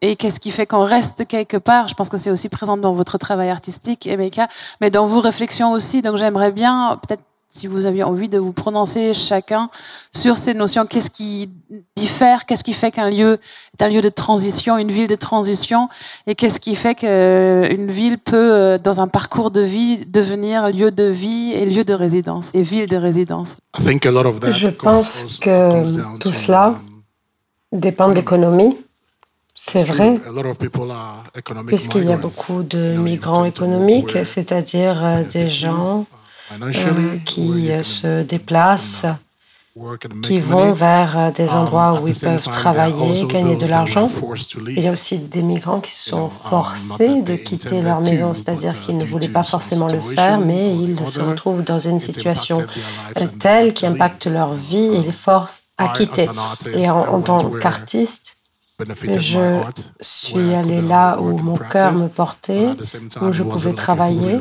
et 0.00 0.14
qu'est-ce 0.14 0.38
qui 0.38 0.52
fait 0.52 0.64
qu'on 0.64 0.84
reste 0.84 1.26
quelque 1.26 1.56
part? 1.56 1.88
Je 1.88 1.94
pense 1.94 2.08
que 2.08 2.16
c'est 2.16 2.30
aussi 2.30 2.48
présent 2.48 2.76
dans 2.76 2.94
votre 2.94 3.18
travail 3.18 3.50
artistique, 3.50 4.06
Emeka, 4.06 4.48
mais 4.80 4.90
dans 4.90 5.06
vos 5.06 5.18
réflexions 5.20 5.72
aussi. 5.72 6.02
Donc 6.02 6.16
j'aimerais 6.16 6.52
bien 6.52 7.00
peut-être 7.02 7.24
si 7.50 7.66
vous 7.66 7.86
aviez 7.86 8.02
envie 8.02 8.28
de 8.28 8.38
vous 8.38 8.52
prononcer 8.52 9.14
chacun 9.14 9.70
sur 10.14 10.36
ces 10.36 10.52
notions, 10.52 10.84
qu'est-ce 10.84 11.10
qui 11.10 11.50
diffère, 11.96 12.44
qu'est-ce 12.44 12.62
qui 12.62 12.74
fait 12.74 12.90
qu'un 12.90 13.08
lieu 13.08 13.38
est 13.78 13.82
un 13.82 13.88
lieu 13.88 14.02
de 14.02 14.10
transition, 14.10 14.76
une 14.76 14.90
ville 14.90 15.08
de 15.08 15.14
transition, 15.14 15.88
et 16.26 16.34
qu'est-ce 16.34 16.60
qui 16.60 16.76
fait 16.76 16.94
qu'une 16.94 17.90
ville 17.90 18.18
peut, 18.18 18.36
euh, 18.36 18.78
dans 18.78 19.00
un 19.00 19.08
parcours 19.08 19.50
de 19.50 19.62
vie, 19.62 20.04
devenir 20.06 20.68
lieu 20.70 20.90
de 20.90 21.04
vie 21.04 21.52
et 21.52 21.64
lieu 21.64 21.84
de 21.84 21.94
résidence, 21.94 22.50
et 22.52 22.62
ville 22.62 22.86
de 22.86 22.96
résidence. 22.96 23.56
Je 23.78 24.70
pense 24.70 25.38
que 25.40 26.18
tout 26.18 26.32
cela 26.32 26.68
um, 26.68 27.80
dépend 27.80 28.08
de 28.08 28.14
l'économie. 28.14 28.76
C'est 29.60 29.82
vrai, 29.84 30.20
puisqu'il 31.66 32.04
y 32.04 32.12
a 32.12 32.16
beaucoup 32.16 32.62
de 32.62 32.94
migrants 32.96 33.44
économiques, 33.44 34.24
c'est-à-dire 34.24 35.04
euh, 35.04 35.24
des 35.24 35.50
gens 35.50 36.06
euh, 36.12 36.18
qui 37.24 37.70
euh, 37.70 37.82
se 37.82 38.22
déplacent, 38.22 39.06
qui 40.22 40.40
vont 40.40 40.72
vers 40.72 41.18
euh, 41.18 41.30
des 41.30 41.48
um, 41.50 41.58
endroits 41.58 42.00
où 42.00 42.08
ils 42.08 42.18
peuvent 42.18 42.42
travailler, 42.44 43.26
gagner 43.26 43.56
de 43.56 43.66
l'argent. 43.66 44.10
Il 44.66 44.80
y 44.80 44.88
a 44.88 44.92
aussi 44.92 45.18
des 45.18 45.42
migrants 45.42 45.80
qui 45.80 45.92
sont 45.92 46.28
forcés 46.28 47.22
de 47.22 47.36
quitter 47.36 47.80
leur 47.82 48.00
maison, 48.00 48.34
c'est-à-dire 48.34 48.78
qu'ils 48.80 48.96
ne 48.96 49.04
voulaient 49.04 49.28
pas 49.28 49.44
forcément 49.44 49.86
le 49.86 50.00
faire, 50.00 50.40
mais 50.40 50.76
ils 50.76 51.06
se 51.06 51.20
retrouvent 51.20 51.62
dans 51.62 51.78
une 51.78 52.00
situation 52.00 52.56
telle 53.38 53.74
qui 53.74 53.86
impacte 53.86 54.26
leur 54.26 54.54
vie 54.54 54.86
et 54.94 55.02
les 55.02 55.12
force 55.12 55.62
à 55.76 55.88
quitter. 55.88 56.28
Et 56.74 56.90
en 56.90 57.20
tant 57.20 57.50
qu'artiste, 57.50 58.37
je 58.80 59.60
suis 60.00 60.54
allé 60.54 60.80
là 60.80 61.20
où 61.20 61.36
mon 61.38 61.56
cœur 61.56 61.94
me 61.94 62.06
portait, 62.06 62.68
où 63.20 63.32
je 63.32 63.42
pouvais 63.42 63.72
travailler, 63.72 64.38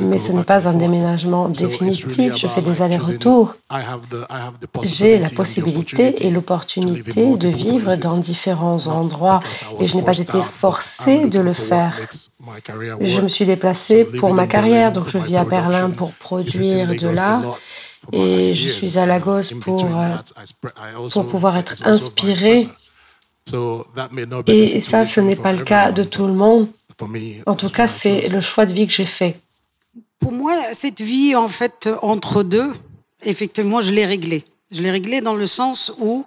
mais 0.00 0.18
ce 0.18 0.32
n'est 0.32 0.44
pas 0.44 0.66
un 0.66 0.72
déménagement 0.72 1.50
définitif, 1.50 2.36
je 2.36 2.46
fais 2.46 2.62
des 2.62 2.80
allers-retours. 2.80 3.54
J'ai 4.82 5.18
la 5.18 5.28
possibilité 5.28 6.26
et 6.26 6.30
l'opportunité 6.30 7.36
de 7.36 7.48
vivre 7.48 7.96
dans 7.96 8.16
différents 8.16 8.86
endroits 8.86 9.40
et 9.78 9.84
je 9.84 9.96
n'ai 9.96 10.02
pas 10.02 10.18
été 10.18 10.38
forcé 10.40 11.28
de 11.28 11.40
le 11.40 11.52
faire. 11.52 11.98
Je 13.00 13.20
me 13.20 13.28
suis 13.28 13.44
déplacé 13.44 14.06
pour 14.06 14.32
ma 14.32 14.46
carrière, 14.46 14.90
donc 14.90 15.06
je 15.08 15.18
vis 15.18 15.36
à 15.36 15.44
Berlin 15.44 15.90
pour 15.90 16.12
produire 16.12 16.88
de 16.88 17.08
l'art 17.08 17.58
et 18.10 18.54
je 18.54 18.70
suis 18.70 18.96
à 18.96 19.04
Lagos 19.04 19.54
pour, 19.60 19.84
euh, 19.84 21.08
pour 21.12 21.26
pouvoir 21.26 21.58
être 21.58 21.74
inspiré 21.84 22.66
et 24.46 24.80
ça, 24.80 25.04
ce 25.04 25.20
n'est 25.20 25.36
pas 25.36 25.52
le 25.52 25.64
cas 25.64 25.92
de 25.92 26.04
tout 26.04 26.26
le 26.26 26.34
monde. 26.34 26.68
En 27.46 27.54
tout 27.54 27.70
cas, 27.70 27.86
c'est 27.86 28.28
le 28.28 28.40
choix 28.40 28.66
de 28.66 28.72
vie 28.72 28.86
que 28.86 28.92
j'ai 28.92 29.06
fait. 29.06 29.40
Pour 30.18 30.32
moi, 30.32 30.54
cette 30.72 31.00
vie, 31.00 31.36
en 31.36 31.48
fait, 31.48 31.88
entre 32.02 32.42
deux, 32.42 32.72
effectivement, 33.22 33.80
je 33.80 33.92
l'ai 33.92 34.04
réglée. 34.04 34.44
Je 34.70 34.82
l'ai 34.82 34.90
réglée 34.90 35.20
dans 35.20 35.34
le 35.34 35.46
sens 35.46 35.92
où 35.98 36.24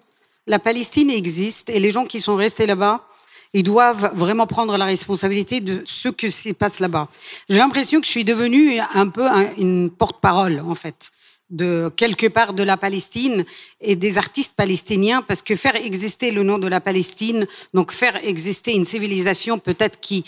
la 0.47 0.59
Palestine 0.59 1.09
existe 1.09 1.69
et 1.69 1.79
les 1.79 1.91
gens 1.91 2.05
qui 2.05 2.21
sont 2.21 2.35
restés 2.35 2.65
là-bas, 2.65 3.05
ils 3.53 3.63
doivent 3.63 4.11
vraiment 4.13 4.47
prendre 4.47 4.77
la 4.77 4.85
responsabilité 4.85 5.59
de 5.59 5.81
ce 5.85 6.07
que 6.07 6.29
se 6.29 6.53
passe 6.53 6.79
là-bas. 6.79 7.09
J'ai 7.49 7.57
l'impression 7.57 7.99
que 7.99 8.05
je 8.05 8.11
suis 8.11 8.23
devenue 8.23 8.79
un 8.93 9.09
peu 9.09 9.27
une 9.57 9.89
porte-parole, 9.89 10.63
en 10.65 10.75
fait 10.75 11.11
de 11.51 11.91
quelque 11.96 12.27
part 12.27 12.53
de 12.53 12.63
la 12.63 12.77
Palestine 12.77 13.46
et 13.79 13.96
des 13.96 14.17
artistes 14.17 14.55
palestiniens, 14.55 15.22
parce 15.22 15.41
que 15.41 15.55
faire 15.55 15.75
exister 15.75 16.31
le 16.31 16.43
nom 16.43 16.58
de 16.58 16.67
la 16.67 16.81
Palestine, 16.81 17.46
donc 17.74 17.91
faire 17.91 18.15
exister 18.25 18.74
une 18.74 18.86
civilisation 18.86 19.60
peut-être 19.60 20.00
qui 20.00 20.24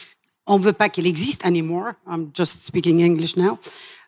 on 0.46 0.58
veut 0.58 0.74
pas 0.74 0.89
qu'elle 0.89 1.08
existe 1.08 1.46
anymore. 1.46 1.94
I'm 2.06 2.30
just 2.34 2.65
speaking 2.65 3.01
English 3.01 3.38
now. 3.38 3.58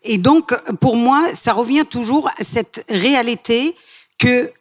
Et 0.03 0.17
donc, 0.17 0.53
pour 0.79 0.97
moi, 0.97 1.33
ça 1.33 1.53
revient 1.53 1.85
toujours 1.89 2.27
à 2.37 2.43
cette 2.43 2.85
réalité 2.89 3.73
que 4.19 4.51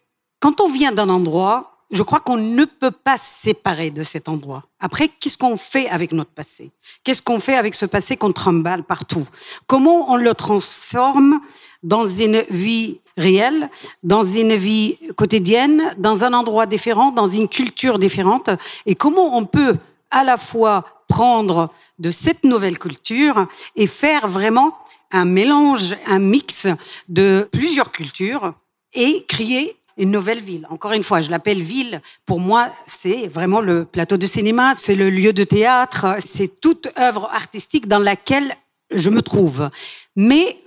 quand 0.40 0.60
on 0.60 0.68
vient 0.68 0.92
d'un 0.92 1.08
endroit, 1.08 1.73
je 1.90 2.02
crois 2.02 2.20
qu'on 2.20 2.36
ne 2.36 2.64
peut 2.64 2.90
pas 2.90 3.16
se 3.16 3.42
séparer 3.42 3.90
de 3.90 4.02
cet 4.02 4.28
endroit. 4.28 4.64
Après, 4.80 5.08
qu'est-ce 5.08 5.38
qu'on 5.38 5.56
fait 5.56 5.88
avec 5.88 6.12
notre 6.12 6.30
passé? 6.30 6.70
Qu'est-ce 7.04 7.22
qu'on 7.22 7.40
fait 7.40 7.56
avec 7.56 7.74
ce 7.74 7.86
passé 7.86 8.16
qu'on 8.16 8.32
trimballe 8.32 8.82
partout? 8.82 9.26
Comment 9.66 10.10
on 10.10 10.16
le 10.16 10.34
transforme 10.34 11.40
dans 11.82 12.06
une 12.06 12.42
vie 12.50 13.00
réelle, 13.16 13.68
dans 14.02 14.24
une 14.24 14.54
vie 14.54 14.96
quotidienne, 15.16 15.94
dans 15.98 16.24
un 16.24 16.32
endroit 16.32 16.66
différent, 16.66 17.12
dans 17.12 17.26
une 17.26 17.48
culture 17.48 17.98
différente, 17.98 18.50
et 18.86 18.94
comment 18.94 19.36
on 19.36 19.44
peut 19.44 19.76
à 20.10 20.24
la 20.24 20.36
fois 20.36 20.84
prendre 21.08 21.68
de 21.98 22.10
cette 22.10 22.44
nouvelle 22.44 22.78
culture 22.78 23.46
et 23.76 23.86
faire 23.86 24.26
vraiment 24.26 24.76
un 25.12 25.24
mélange, 25.24 25.96
un 26.06 26.18
mix 26.18 26.66
de 27.08 27.48
plusieurs 27.52 27.92
cultures 27.92 28.54
et 28.94 29.24
créer 29.28 29.76
une 29.96 30.10
nouvelle 30.10 30.40
ville. 30.40 30.66
Encore 30.70 30.92
une 30.92 31.02
fois, 31.02 31.20
je 31.20 31.30
l'appelle 31.30 31.62
ville. 31.62 32.00
Pour 32.26 32.40
moi, 32.40 32.70
c'est 32.86 33.28
vraiment 33.28 33.60
le 33.60 33.84
plateau 33.84 34.16
de 34.16 34.26
cinéma, 34.26 34.74
c'est 34.74 34.94
le 34.94 35.10
lieu 35.10 35.32
de 35.32 35.44
théâtre, 35.44 36.16
c'est 36.18 36.60
toute 36.60 36.88
œuvre 36.98 37.28
artistique 37.32 37.86
dans 37.86 37.98
laquelle 37.98 38.54
je 38.90 39.10
me 39.10 39.22
trouve. 39.22 39.70
Mais 40.16 40.58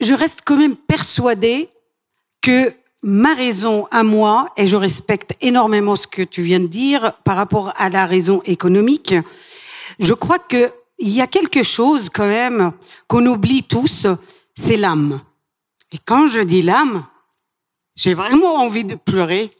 je 0.00 0.14
reste 0.14 0.40
quand 0.44 0.56
même 0.56 0.76
persuadée 0.76 1.68
que 2.40 2.72
ma 3.02 3.34
raison 3.34 3.86
à 3.90 4.02
moi, 4.02 4.52
et 4.56 4.66
je 4.66 4.76
respecte 4.76 5.34
énormément 5.40 5.96
ce 5.96 6.06
que 6.06 6.22
tu 6.22 6.42
viens 6.42 6.60
de 6.60 6.66
dire 6.66 7.12
par 7.24 7.36
rapport 7.36 7.72
à 7.76 7.88
la 7.88 8.06
raison 8.06 8.42
économique, 8.44 9.14
je 9.98 10.12
crois 10.12 10.38
qu'il 10.38 10.70
y 10.98 11.20
a 11.20 11.26
quelque 11.26 11.62
chose 11.62 12.10
quand 12.10 12.26
même 12.26 12.72
qu'on 13.06 13.24
oublie 13.26 13.62
tous, 13.62 14.06
c'est 14.54 14.76
l'âme. 14.76 15.20
Et 15.92 15.98
quand 16.04 16.26
je 16.26 16.40
dis 16.40 16.62
l'âme, 16.62 17.06
j'ai 17.98 18.14
vraiment 18.14 18.54
envie 18.54 18.84
de 18.84 18.94
pleurer 18.94 19.50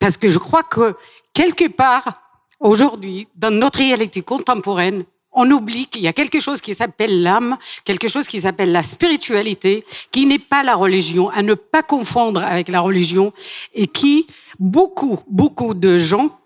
parce 0.00 0.16
que 0.16 0.28
je 0.28 0.38
crois 0.38 0.64
que 0.64 0.96
quelque 1.32 1.68
part, 1.68 2.20
aujourd'hui, 2.58 3.28
dans 3.36 3.52
notre 3.52 3.78
réalité 3.78 4.20
contemporaine, 4.20 5.04
on 5.32 5.48
oublie 5.50 5.86
qu'il 5.86 6.02
y 6.02 6.08
a 6.08 6.12
quelque 6.12 6.40
chose 6.40 6.60
qui 6.60 6.74
s'appelle 6.74 7.22
l'âme, 7.22 7.56
quelque 7.84 8.08
chose 8.08 8.26
qui 8.26 8.40
s'appelle 8.40 8.72
la 8.72 8.82
spiritualité, 8.82 9.84
qui 10.10 10.26
n'est 10.26 10.38
pas 10.40 10.62
la 10.62 10.74
religion, 10.74 11.30
à 11.30 11.42
ne 11.42 11.54
pas 11.54 11.82
confondre 11.82 12.42
avec 12.42 12.68
la 12.68 12.80
religion, 12.80 13.32
et 13.74 13.86
qui, 13.86 14.26
beaucoup, 14.58 15.20
beaucoup 15.28 15.74
de 15.74 15.96
gens 15.96 16.38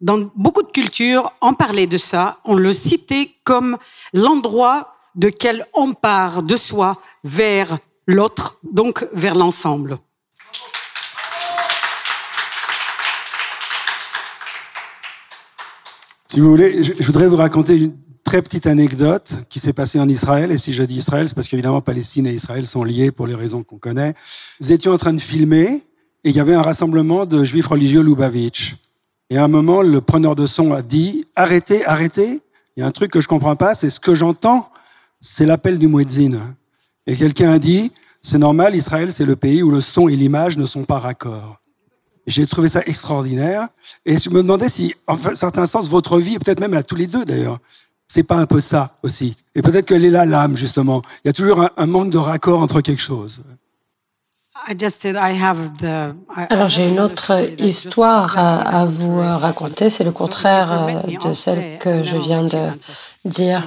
dans 0.00 0.30
beaucoup 0.34 0.62
de 0.62 0.70
cultures, 0.70 1.30
on 1.42 1.52
parlait 1.52 1.86
de 1.86 1.98
ça, 1.98 2.40
on 2.44 2.54
le 2.54 2.72
citait 2.72 3.30
comme 3.44 3.76
l'endroit 4.14 4.94
de 5.14 5.28
quel 5.28 5.66
on 5.74 5.92
part 5.92 6.42
de 6.42 6.56
soi 6.56 6.98
vers 7.22 7.78
l'autre, 8.06 8.58
donc 8.62 9.06
vers 9.12 9.34
l'ensemble. 9.34 9.98
Si 16.30 16.38
vous 16.38 16.48
voulez, 16.48 16.84
je, 16.84 16.92
voudrais 17.02 17.26
vous 17.26 17.34
raconter 17.34 17.76
une 17.76 17.92
très 18.22 18.40
petite 18.40 18.68
anecdote 18.68 19.38
qui 19.48 19.58
s'est 19.58 19.72
passée 19.72 19.98
en 19.98 20.08
Israël. 20.08 20.52
Et 20.52 20.58
si 20.58 20.72
je 20.72 20.84
dis 20.84 20.94
Israël, 20.94 21.26
c'est 21.26 21.34
parce 21.34 21.48
qu'évidemment, 21.48 21.80
Palestine 21.80 22.24
et 22.28 22.32
Israël 22.32 22.64
sont 22.64 22.84
liés 22.84 23.10
pour 23.10 23.26
les 23.26 23.34
raisons 23.34 23.64
qu'on 23.64 23.78
connaît. 23.78 24.14
Nous 24.60 24.70
étions 24.70 24.92
en 24.92 24.96
train 24.96 25.12
de 25.12 25.20
filmer 25.20 25.66
et 26.22 26.30
il 26.30 26.30
y 26.30 26.38
avait 26.38 26.54
un 26.54 26.62
rassemblement 26.62 27.26
de 27.26 27.42
juifs 27.42 27.66
religieux 27.66 28.00
Lubavitch. 28.00 28.76
Et 29.28 29.38
à 29.38 29.44
un 29.44 29.48
moment, 29.48 29.82
le 29.82 30.00
preneur 30.00 30.36
de 30.36 30.46
son 30.46 30.72
a 30.72 30.82
dit 30.82 31.26
arrêtez, 31.34 31.84
arrêtez. 31.84 32.40
Il 32.76 32.80
y 32.80 32.84
a 32.84 32.86
un 32.86 32.92
truc 32.92 33.10
que 33.10 33.20
je 33.20 33.26
comprends 33.26 33.56
pas, 33.56 33.74
c'est 33.74 33.90
ce 33.90 33.98
que 33.98 34.14
j'entends, 34.14 34.70
c'est 35.20 35.46
l'appel 35.46 35.80
du 35.80 35.88
muezzin. 35.88 36.38
Et 37.08 37.16
quelqu'un 37.16 37.50
a 37.50 37.58
dit 37.58 37.90
c'est 38.22 38.38
normal, 38.38 38.76
Israël, 38.76 39.12
c'est 39.12 39.26
le 39.26 39.34
pays 39.34 39.64
où 39.64 39.72
le 39.72 39.80
son 39.80 40.08
et 40.08 40.14
l'image 40.14 40.58
ne 40.58 40.66
sont 40.66 40.84
pas 40.84 41.00
raccords. 41.00 41.59
J'ai 42.30 42.46
trouvé 42.46 42.68
ça 42.68 42.80
extraordinaire. 42.86 43.68
Et 44.06 44.16
je 44.16 44.30
me 44.30 44.42
demandais 44.42 44.68
si, 44.68 44.94
en 45.06 45.16
certain 45.34 45.66
sens, 45.66 45.88
votre 45.88 46.18
vie, 46.18 46.38
peut-être 46.38 46.60
même 46.60 46.74
à 46.74 46.82
tous 46.82 46.96
les 46.96 47.06
deux 47.06 47.24
d'ailleurs, 47.24 47.58
c'est 48.06 48.22
pas 48.22 48.36
un 48.36 48.46
peu 48.46 48.60
ça 48.60 48.98
aussi. 49.02 49.36
Et 49.54 49.62
peut-être 49.62 49.86
qu'elle 49.86 50.04
est 50.04 50.10
là 50.10 50.26
l'âme, 50.26 50.56
justement. 50.56 51.02
Il 51.24 51.28
y 51.28 51.30
a 51.30 51.32
toujours 51.32 51.68
un, 51.76 51.86
manque 51.86 52.10
de 52.10 52.18
raccord 52.18 52.60
entre 52.60 52.80
quelque 52.80 53.02
chose. 53.02 53.42
Alors 56.50 56.68
j'ai 56.68 56.88
une 56.88 57.00
autre 57.00 57.48
histoire 57.58 58.38
à, 58.38 58.84
vous 58.84 59.18
raconter, 59.18 59.90
c'est 59.90 60.04
le 60.04 60.12
contraire 60.12 60.70
euh, 60.70 61.30
de 61.30 61.34
celle 61.34 61.78
que 61.78 62.04
je 62.04 62.16
viens 62.16 62.44
de 62.44 62.68
dire. 63.24 63.66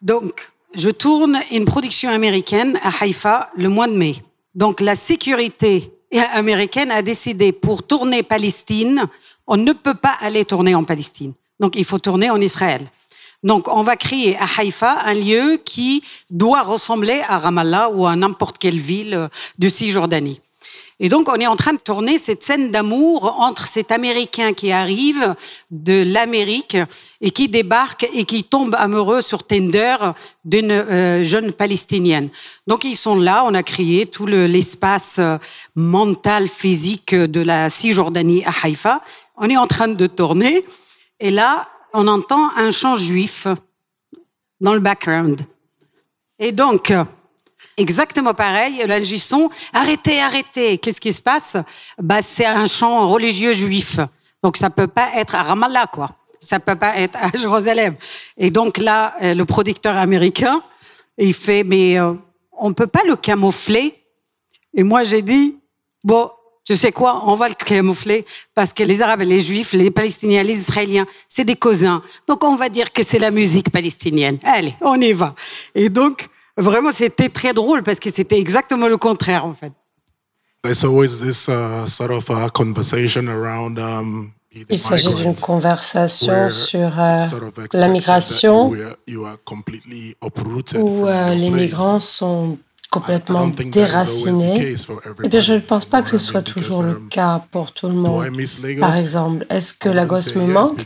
Donc, 0.00 0.48
je 0.74 0.90
tourne 0.90 1.38
une 1.50 1.66
production 1.66 2.10
américaine 2.10 2.78
à 2.82 2.90
Haïfa 3.00 3.50
le 3.56 3.68
mois 3.68 3.88
de 3.88 3.96
mai. 3.96 4.16
Donc 4.54 4.80
la 4.80 4.94
sécurité 4.94 5.92
américaine 6.18 6.90
a 6.90 7.02
décidé 7.02 7.52
pour 7.52 7.86
tourner 7.86 8.22
Palestine, 8.22 9.06
on 9.46 9.56
ne 9.56 9.72
peut 9.72 9.94
pas 9.94 10.16
aller 10.20 10.44
tourner 10.44 10.74
en 10.74 10.84
Palestine. 10.84 11.34
Donc 11.60 11.76
il 11.76 11.84
faut 11.84 11.98
tourner 11.98 12.30
en 12.30 12.40
Israël. 12.40 12.86
Donc 13.42 13.68
on 13.68 13.82
va 13.82 13.96
créer 13.96 14.36
à 14.36 14.46
Haïfa 14.58 15.00
un 15.04 15.14
lieu 15.14 15.60
qui 15.64 16.02
doit 16.30 16.62
ressembler 16.62 17.22
à 17.28 17.38
Ramallah 17.38 17.90
ou 17.90 18.06
à 18.06 18.16
n'importe 18.16 18.58
quelle 18.58 18.78
ville 18.78 19.28
de 19.58 19.68
Cisjordanie. 19.68 20.40
Et 21.02 21.08
donc, 21.08 21.30
on 21.30 21.36
est 21.36 21.46
en 21.46 21.56
train 21.56 21.72
de 21.72 21.78
tourner 21.78 22.18
cette 22.18 22.42
scène 22.42 22.70
d'amour 22.70 23.40
entre 23.40 23.66
cet 23.66 23.90
Américain 23.90 24.52
qui 24.52 24.70
arrive 24.70 25.34
de 25.70 26.04
l'Amérique 26.06 26.76
et 27.22 27.30
qui 27.30 27.48
débarque 27.48 28.06
et 28.12 28.24
qui 28.24 28.44
tombe 28.44 28.74
amoureux 28.74 29.22
sur 29.22 29.46
Tinder 29.46 29.96
d'une 30.44 30.70
euh, 30.70 31.24
jeune 31.24 31.52
Palestinienne. 31.52 32.28
Donc, 32.66 32.84
ils 32.84 32.98
sont 32.98 33.16
là. 33.16 33.44
On 33.46 33.54
a 33.54 33.62
créé 33.62 34.04
tout 34.04 34.26
l'espace 34.26 35.16
euh, 35.18 35.38
mental, 35.74 36.48
physique 36.48 37.14
de 37.14 37.40
la 37.40 37.70
Cisjordanie 37.70 38.44
à 38.44 38.52
Haïfa. 38.62 39.00
On 39.38 39.48
est 39.48 39.56
en 39.56 39.66
train 39.66 39.88
de 39.88 40.06
tourner. 40.06 40.66
Et 41.18 41.30
là, 41.30 41.70
on 41.94 42.08
entend 42.08 42.50
un 42.56 42.70
chant 42.70 42.96
juif 42.96 43.46
dans 44.60 44.74
le 44.74 44.80
background. 44.80 45.40
Et 46.38 46.52
donc, 46.52 46.92
Exactement 47.76 48.34
pareil, 48.34 48.82
l'ingé 48.86 49.18
son, 49.18 49.48
arrêtez, 49.72 50.20
arrêtez. 50.20 50.78
Qu'est-ce 50.78 51.00
qui 51.00 51.12
se 51.12 51.22
passe? 51.22 51.56
Bah, 51.98 52.20
c'est 52.22 52.44
un 52.44 52.66
chant 52.66 53.06
religieux 53.06 53.52
juif. 53.52 53.98
Donc 54.42 54.56
ça 54.56 54.70
peut 54.70 54.86
pas 54.88 55.08
être 55.16 55.34
à 55.34 55.42
Ramallah, 55.42 55.86
quoi. 55.86 56.10
Ça 56.40 56.58
peut 56.58 56.76
pas 56.76 56.96
être 56.96 57.16
à 57.16 57.36
Jérusalem. 57.36 57.96
Et 58.36 58.50
donc 58.50 58.78
là, 58.78 59.14
euh, 59.22 59.34
le 59.34 59.44
producteur 59.44 59.96
américain, 59.96 60.62
il 61.18 61.34
fait, 61.34 61.64
mais 61.64 61.98
euh, 61.98 62.14
on 62.58 62.72
peut 62.72 62.86
pas 62.86 63.02
le 63.06 63.16
camoufler. 63.16 63.92
Et 64.74 64.82
moi, 64.82 65.04
j'ai 65.04 65.22
dit, 65.22 65.56
bon, 66.04 66.30
tu 66.64 66.76
sais 66.76 66.92
quoi, 66.92 67.22
on 67.26 67.34
va 67.34 67.48
le 67.48 67.54
camoufler 67.54 68.24
parce 68.54 68.72
que 68.72 68.82
les 68.82 69.02
Arabes 69.02 69.22
les 69.22 69.40
Juifs, 69.40 69.72
les 69.72 69.90
Palestiniens, 69.90 70.42
les 70.42 70.56
Israéliens, 70.56 71.06
c'est 71.28 71.44
des 71.44 71.56
cousins. 71.56 72.02
Donc 72.28 72.44
on 72.44 72.54
va 72.54 72.68
dire 72.68 72.92
que 72.92 73.02
c'est 73.02 73.18
la 73.18 73.30
musique 73.30 73.70
palestinienne. 73.70 74.38
Allez, 74.44 74.76
on 74.80 75.00
y 75.00 75.12
va. 75.12 75.34
Et 75.74 75.88
donc, 75.88 76.28
Vraiment, 76.56 76.92
c'était 76.92 77.28
très 77.28 77.52
drôle 77.52 77.82
parce 77.82 78.00
que 78.00 78.10
c'était 78.10 78.38
exactement 78.38 78.88
le 78.88 78.96
contraire, 78.96 79.44
en 79.44 79.54
fait. 79.54 79.72
There's 80.62 80.84
always 80.84 81.20
this 81.20 81.48
uh, 81.48 81.86
sort 81.86 82.10
of 82.10 82.28
a 82.30 82.50
conversation 82.50 83.28
around 83.28 83.78
um, 83.78 84.32
il 84.52 84.78
s'agit 84.80 85.14
d'une 85.14 85.36
conversation 85.36 86.48
sur 86.50 86.98
euh, 86.98 87.16
la 87.74 87.88
migration 87.88 88.68
où 88.68 88.74
euh, 91.06 91.34
les 91.34 91.50
migrants 91.50 92.00
sont 92.00 92.58
complètement 92.90 93.46
déraciné, 93.46 94.74
eh 95.22 95.28
bien, 95.28 95.40
je 95.40 95.52
ne 95.54 95.58
pense 95.60 95.84
pas 95.84 96.02
que 96.02 96.08
ce 96.08 96.18
soit 96.18 96.42
toujours 96.42 96.82
le 96.82 96.96
cas 97.08 97.44
pour 97.52 97.72
tout 97.72 97.86
le 97.88 97.94
monde. 97.94 98.26
Par 98.80 98.96
exemple, 98.96 99.46
est-ce 99.48 99.74
que 99.74 99.88
la 99.88 100.06
gosse 100.06 100.34
me 100.34 100.46
manque? 100.46 100.78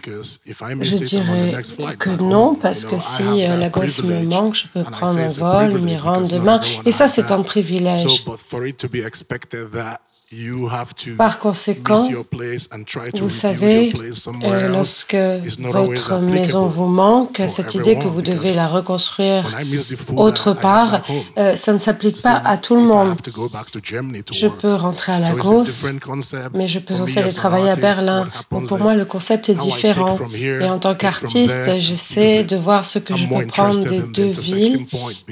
Je 0.46 1.04
dirais 1.04 1.96
que 1.98 2.10
non, 2.22 2.54
parce 2.56 2.84
que 2.84 2.98
si 2.98 3.44
euh, 3.44 3.56
la 3.56 3.70
gosse 3.70 4.02
me 4.04 4.22
manque, 4.24 4.54
je 4.54 4.66
peux 4.68 4.82
prendre 4.82 5.18
un 5.18 5.28
vol, 5.28 5.80
m'y 5.80 5.96
rendre 5.96 6.28
demain. 6.28 6.60
Et 6.84 6.92
ça, 6.92 7.08
c'est 7.08 7.30
un 7.32 7.42
privilège. 7.42 8.06
Par 11.16 11.38
conséquent, 11.38 12.08
vous 13.20 13.30
savez, 13.30 13.92
euh, 14.44 14.68
lorsque 14.68 15.16
votre 15.58 16.18
maison 16.20 16.66
vous 16.66 16.86
manque, 16.86 17.42
cette 17.48 17.74
idée 17.74 17.96
que 17.96 18.06
vous 18.06 18.22
devez 18.22 18.54
la 18.54 18.66
reconstruire 18.66 19.44
autre 20.16 20.52
part, 20.52 21.00
euh, 21.38 21.56
ça 21.56 21.72
ne 21.72 21.78
s'applique 21.78 22.20
pas 22.22 22.42
à 22.44 22.56
tout 22.56 22.74
le 22.74 22.82
monde. 22.82 23.14
Je 24.32 24.48
peux 24.48 24.74
rentrer 24.74 25.12
à 25.12 25.20
Lagos, 25.20 25.64
mais 26.54 26.68
je 26.68 26.78
peux 26.78 26.94
aussi 26.94 27.18
aller 27.18 27.32
travailler 27.32 27.70
à 27.70 27.76
Berlin. 27.76 28.28
pour 28.48 28.78
moi, 28.78 28.94
le 28.94 29.04
concept 29.04 29.48
est 29.48 29.54
différent. 29.54 30.18
Et 30.60 30.68
en 30.68 30.78
tant 30.78 30.94
qu'artiste, 30.94 31.78
j'essaie 31.78 32.44
de 32.44 32.56
voir 32.56 32.84
ce 32.84 32.98
que 32.98 33.16
je 33.16 33.26
peux 33.26 33.46
prendre 33.46 33.78
des 33.88 34.00
deux 34.00 34.32
villes 34.40 34.86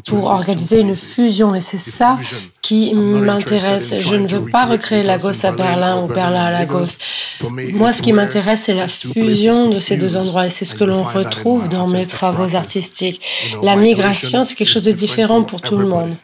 pour 0.06 0.24
organiser 0.24 0.80
une 0.80 0.94
fusion. 0.94 1.54
Et 1.54 1.60
c'est 1.60 1.80
ça 1.80 2.16
qui 2.60 2.94
m'intéresse. 2.94 3.94
Je 3.98 4.14
ne 4.14 4.28
veux 4.28 4.46
pas 4.46 4.66
recréer 4.66 4.91
Lagos 5.00 5.46
à 5.46 5.52
Berlin 5.52 6.02
ou 6.02 6.06
Berlin 6.06 6.44
à 6.44 6.50
Lagos. 6.50 6.98
Moi, 7.74 7.92
ce 7.92 8.02
qui 8.02 8.12
m'intéresse, 8.12 8.64
c'est 8.64 8.74
la 8.74 8.88
fusion 8.88 9.70
de 9.70 9.80
ces 9.80 9.96
deux 9.96 10.16
endroits 10.16 10.46
et 10.46 10.50
c'est 10.50 10.64
ce 10.64 10.74
que 10.74 10.84
l'on 10.84 11.02
retrouve 11.02 11.68
dans 11.68 11.88
mes 11.88 12.06
travaux 12.06 12.54
artistiques. 12.54 13.20
La 13.62 13.76
migration, 13.76 14.44
c'est 14.44 14.54
quelque 14.54 14.68
chose 14.68 14.82
de 14.82 14.92
différent 14.92 15.42
pour 15.42 15.60
tout 15.60 15.76
le 15.76 15.86
monde. 15.86 16.14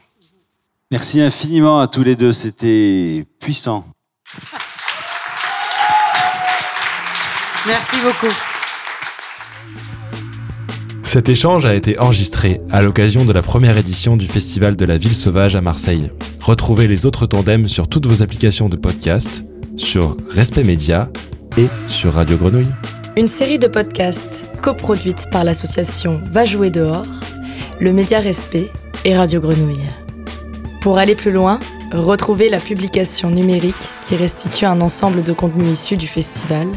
Merci 0.91 1.21
infiniment 1.21 1.81
à 1.81 1.87
tous 1.87 2.03
les 2.03 2.17
deux, 2.17 2.33
c'était 2.33 3.27
puissant. 3.41 3.85
Merci 7.67 7.97
beaucoup. 8.03 8.35
Cet 11.09 11.31
échange 11.31 11.65
a 11.65 11.75
été 11.75 11.99
enregistré 11.99 12.61
à 12.71 12.83
l'occasion 12.83 13.25
de 13.25 13.33
la 13.33 13.41
première 13.41 13.79
édition 13.79 14.19
du 14.19 14.27
Festival 14.27 14.77
de 14.77 14.85
la 14.85 14.99
Ville 14.99 15.15
Sauvage 15.15 15.57
à 15.57 15.63
Marseille. 15.63 16.13
Retrouvez 16.39 16.87
les 16.87 17.07
autres 17.07 17.25
tandems 17.25 17.67
sur 17.67 17.89
toutes 17.89 18.05
vos 18.05 18.23
applications 18.23 18.69
de 18.69 18.77
podcast, 18.77 19.43
sur 19.79 20.19
Respect 20.29 20.65
Média 20.65 21.09
et 21.57 21.69
sur 21.87 22.13
Radio 22.13 22.37
Grenouille. 22.37 22.69
Une 23.17 23.27
série 23.27 23.59
de 23.59 23.69
podcasts 23.69 24.45
coproduite 24.61 25.31
par 25.33 25.45
l'association 25.45 26.21
Va 26.31 26.45
jouer 26.45 26.69
dehors, 26.69 27.07
le 27.81 27.95
Média 27.95 28.21
Respect 28.21 28.71
et 29.07 29.17
Radio 29.17 29.41
Grenouille. 29.41 29.89
Pour 30.83 30.99
aller 30.99 31.15
plus 31.15 31.33
loin, 31.33 31.59
retrouvez 31.91 32.51
la 32.51 32.61
publication 32.61 33.31
numérique 33.31 33.95
qui 34.05 34.15
restitue 34.15 34.67
un 34.67 34.83
ensemble 34.83 35.23
de 35.23 35.33
contenus 35.33 35.81
issus 35.81 35.97
du 35.97 36.07
festival 36.07 36.69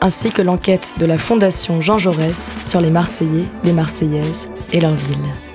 ainsi 0.00 0.30
que 0.30 0.42
l'enquête 0.42 0.94
de 0.98 1.06
la 1.06 1.18
Fondation 1.18 1.80
Jean 1.80 1.98
Jaurès 1.98 2.54
sur 2.60 2.80
les 2.80 2.90
Marseillais, 2.90 3.46
les 3.64 3.72
Marseillaises 3.72 4.48
et 4.72 4.80
leur 4.80 4.94
ville. 4.94 5.47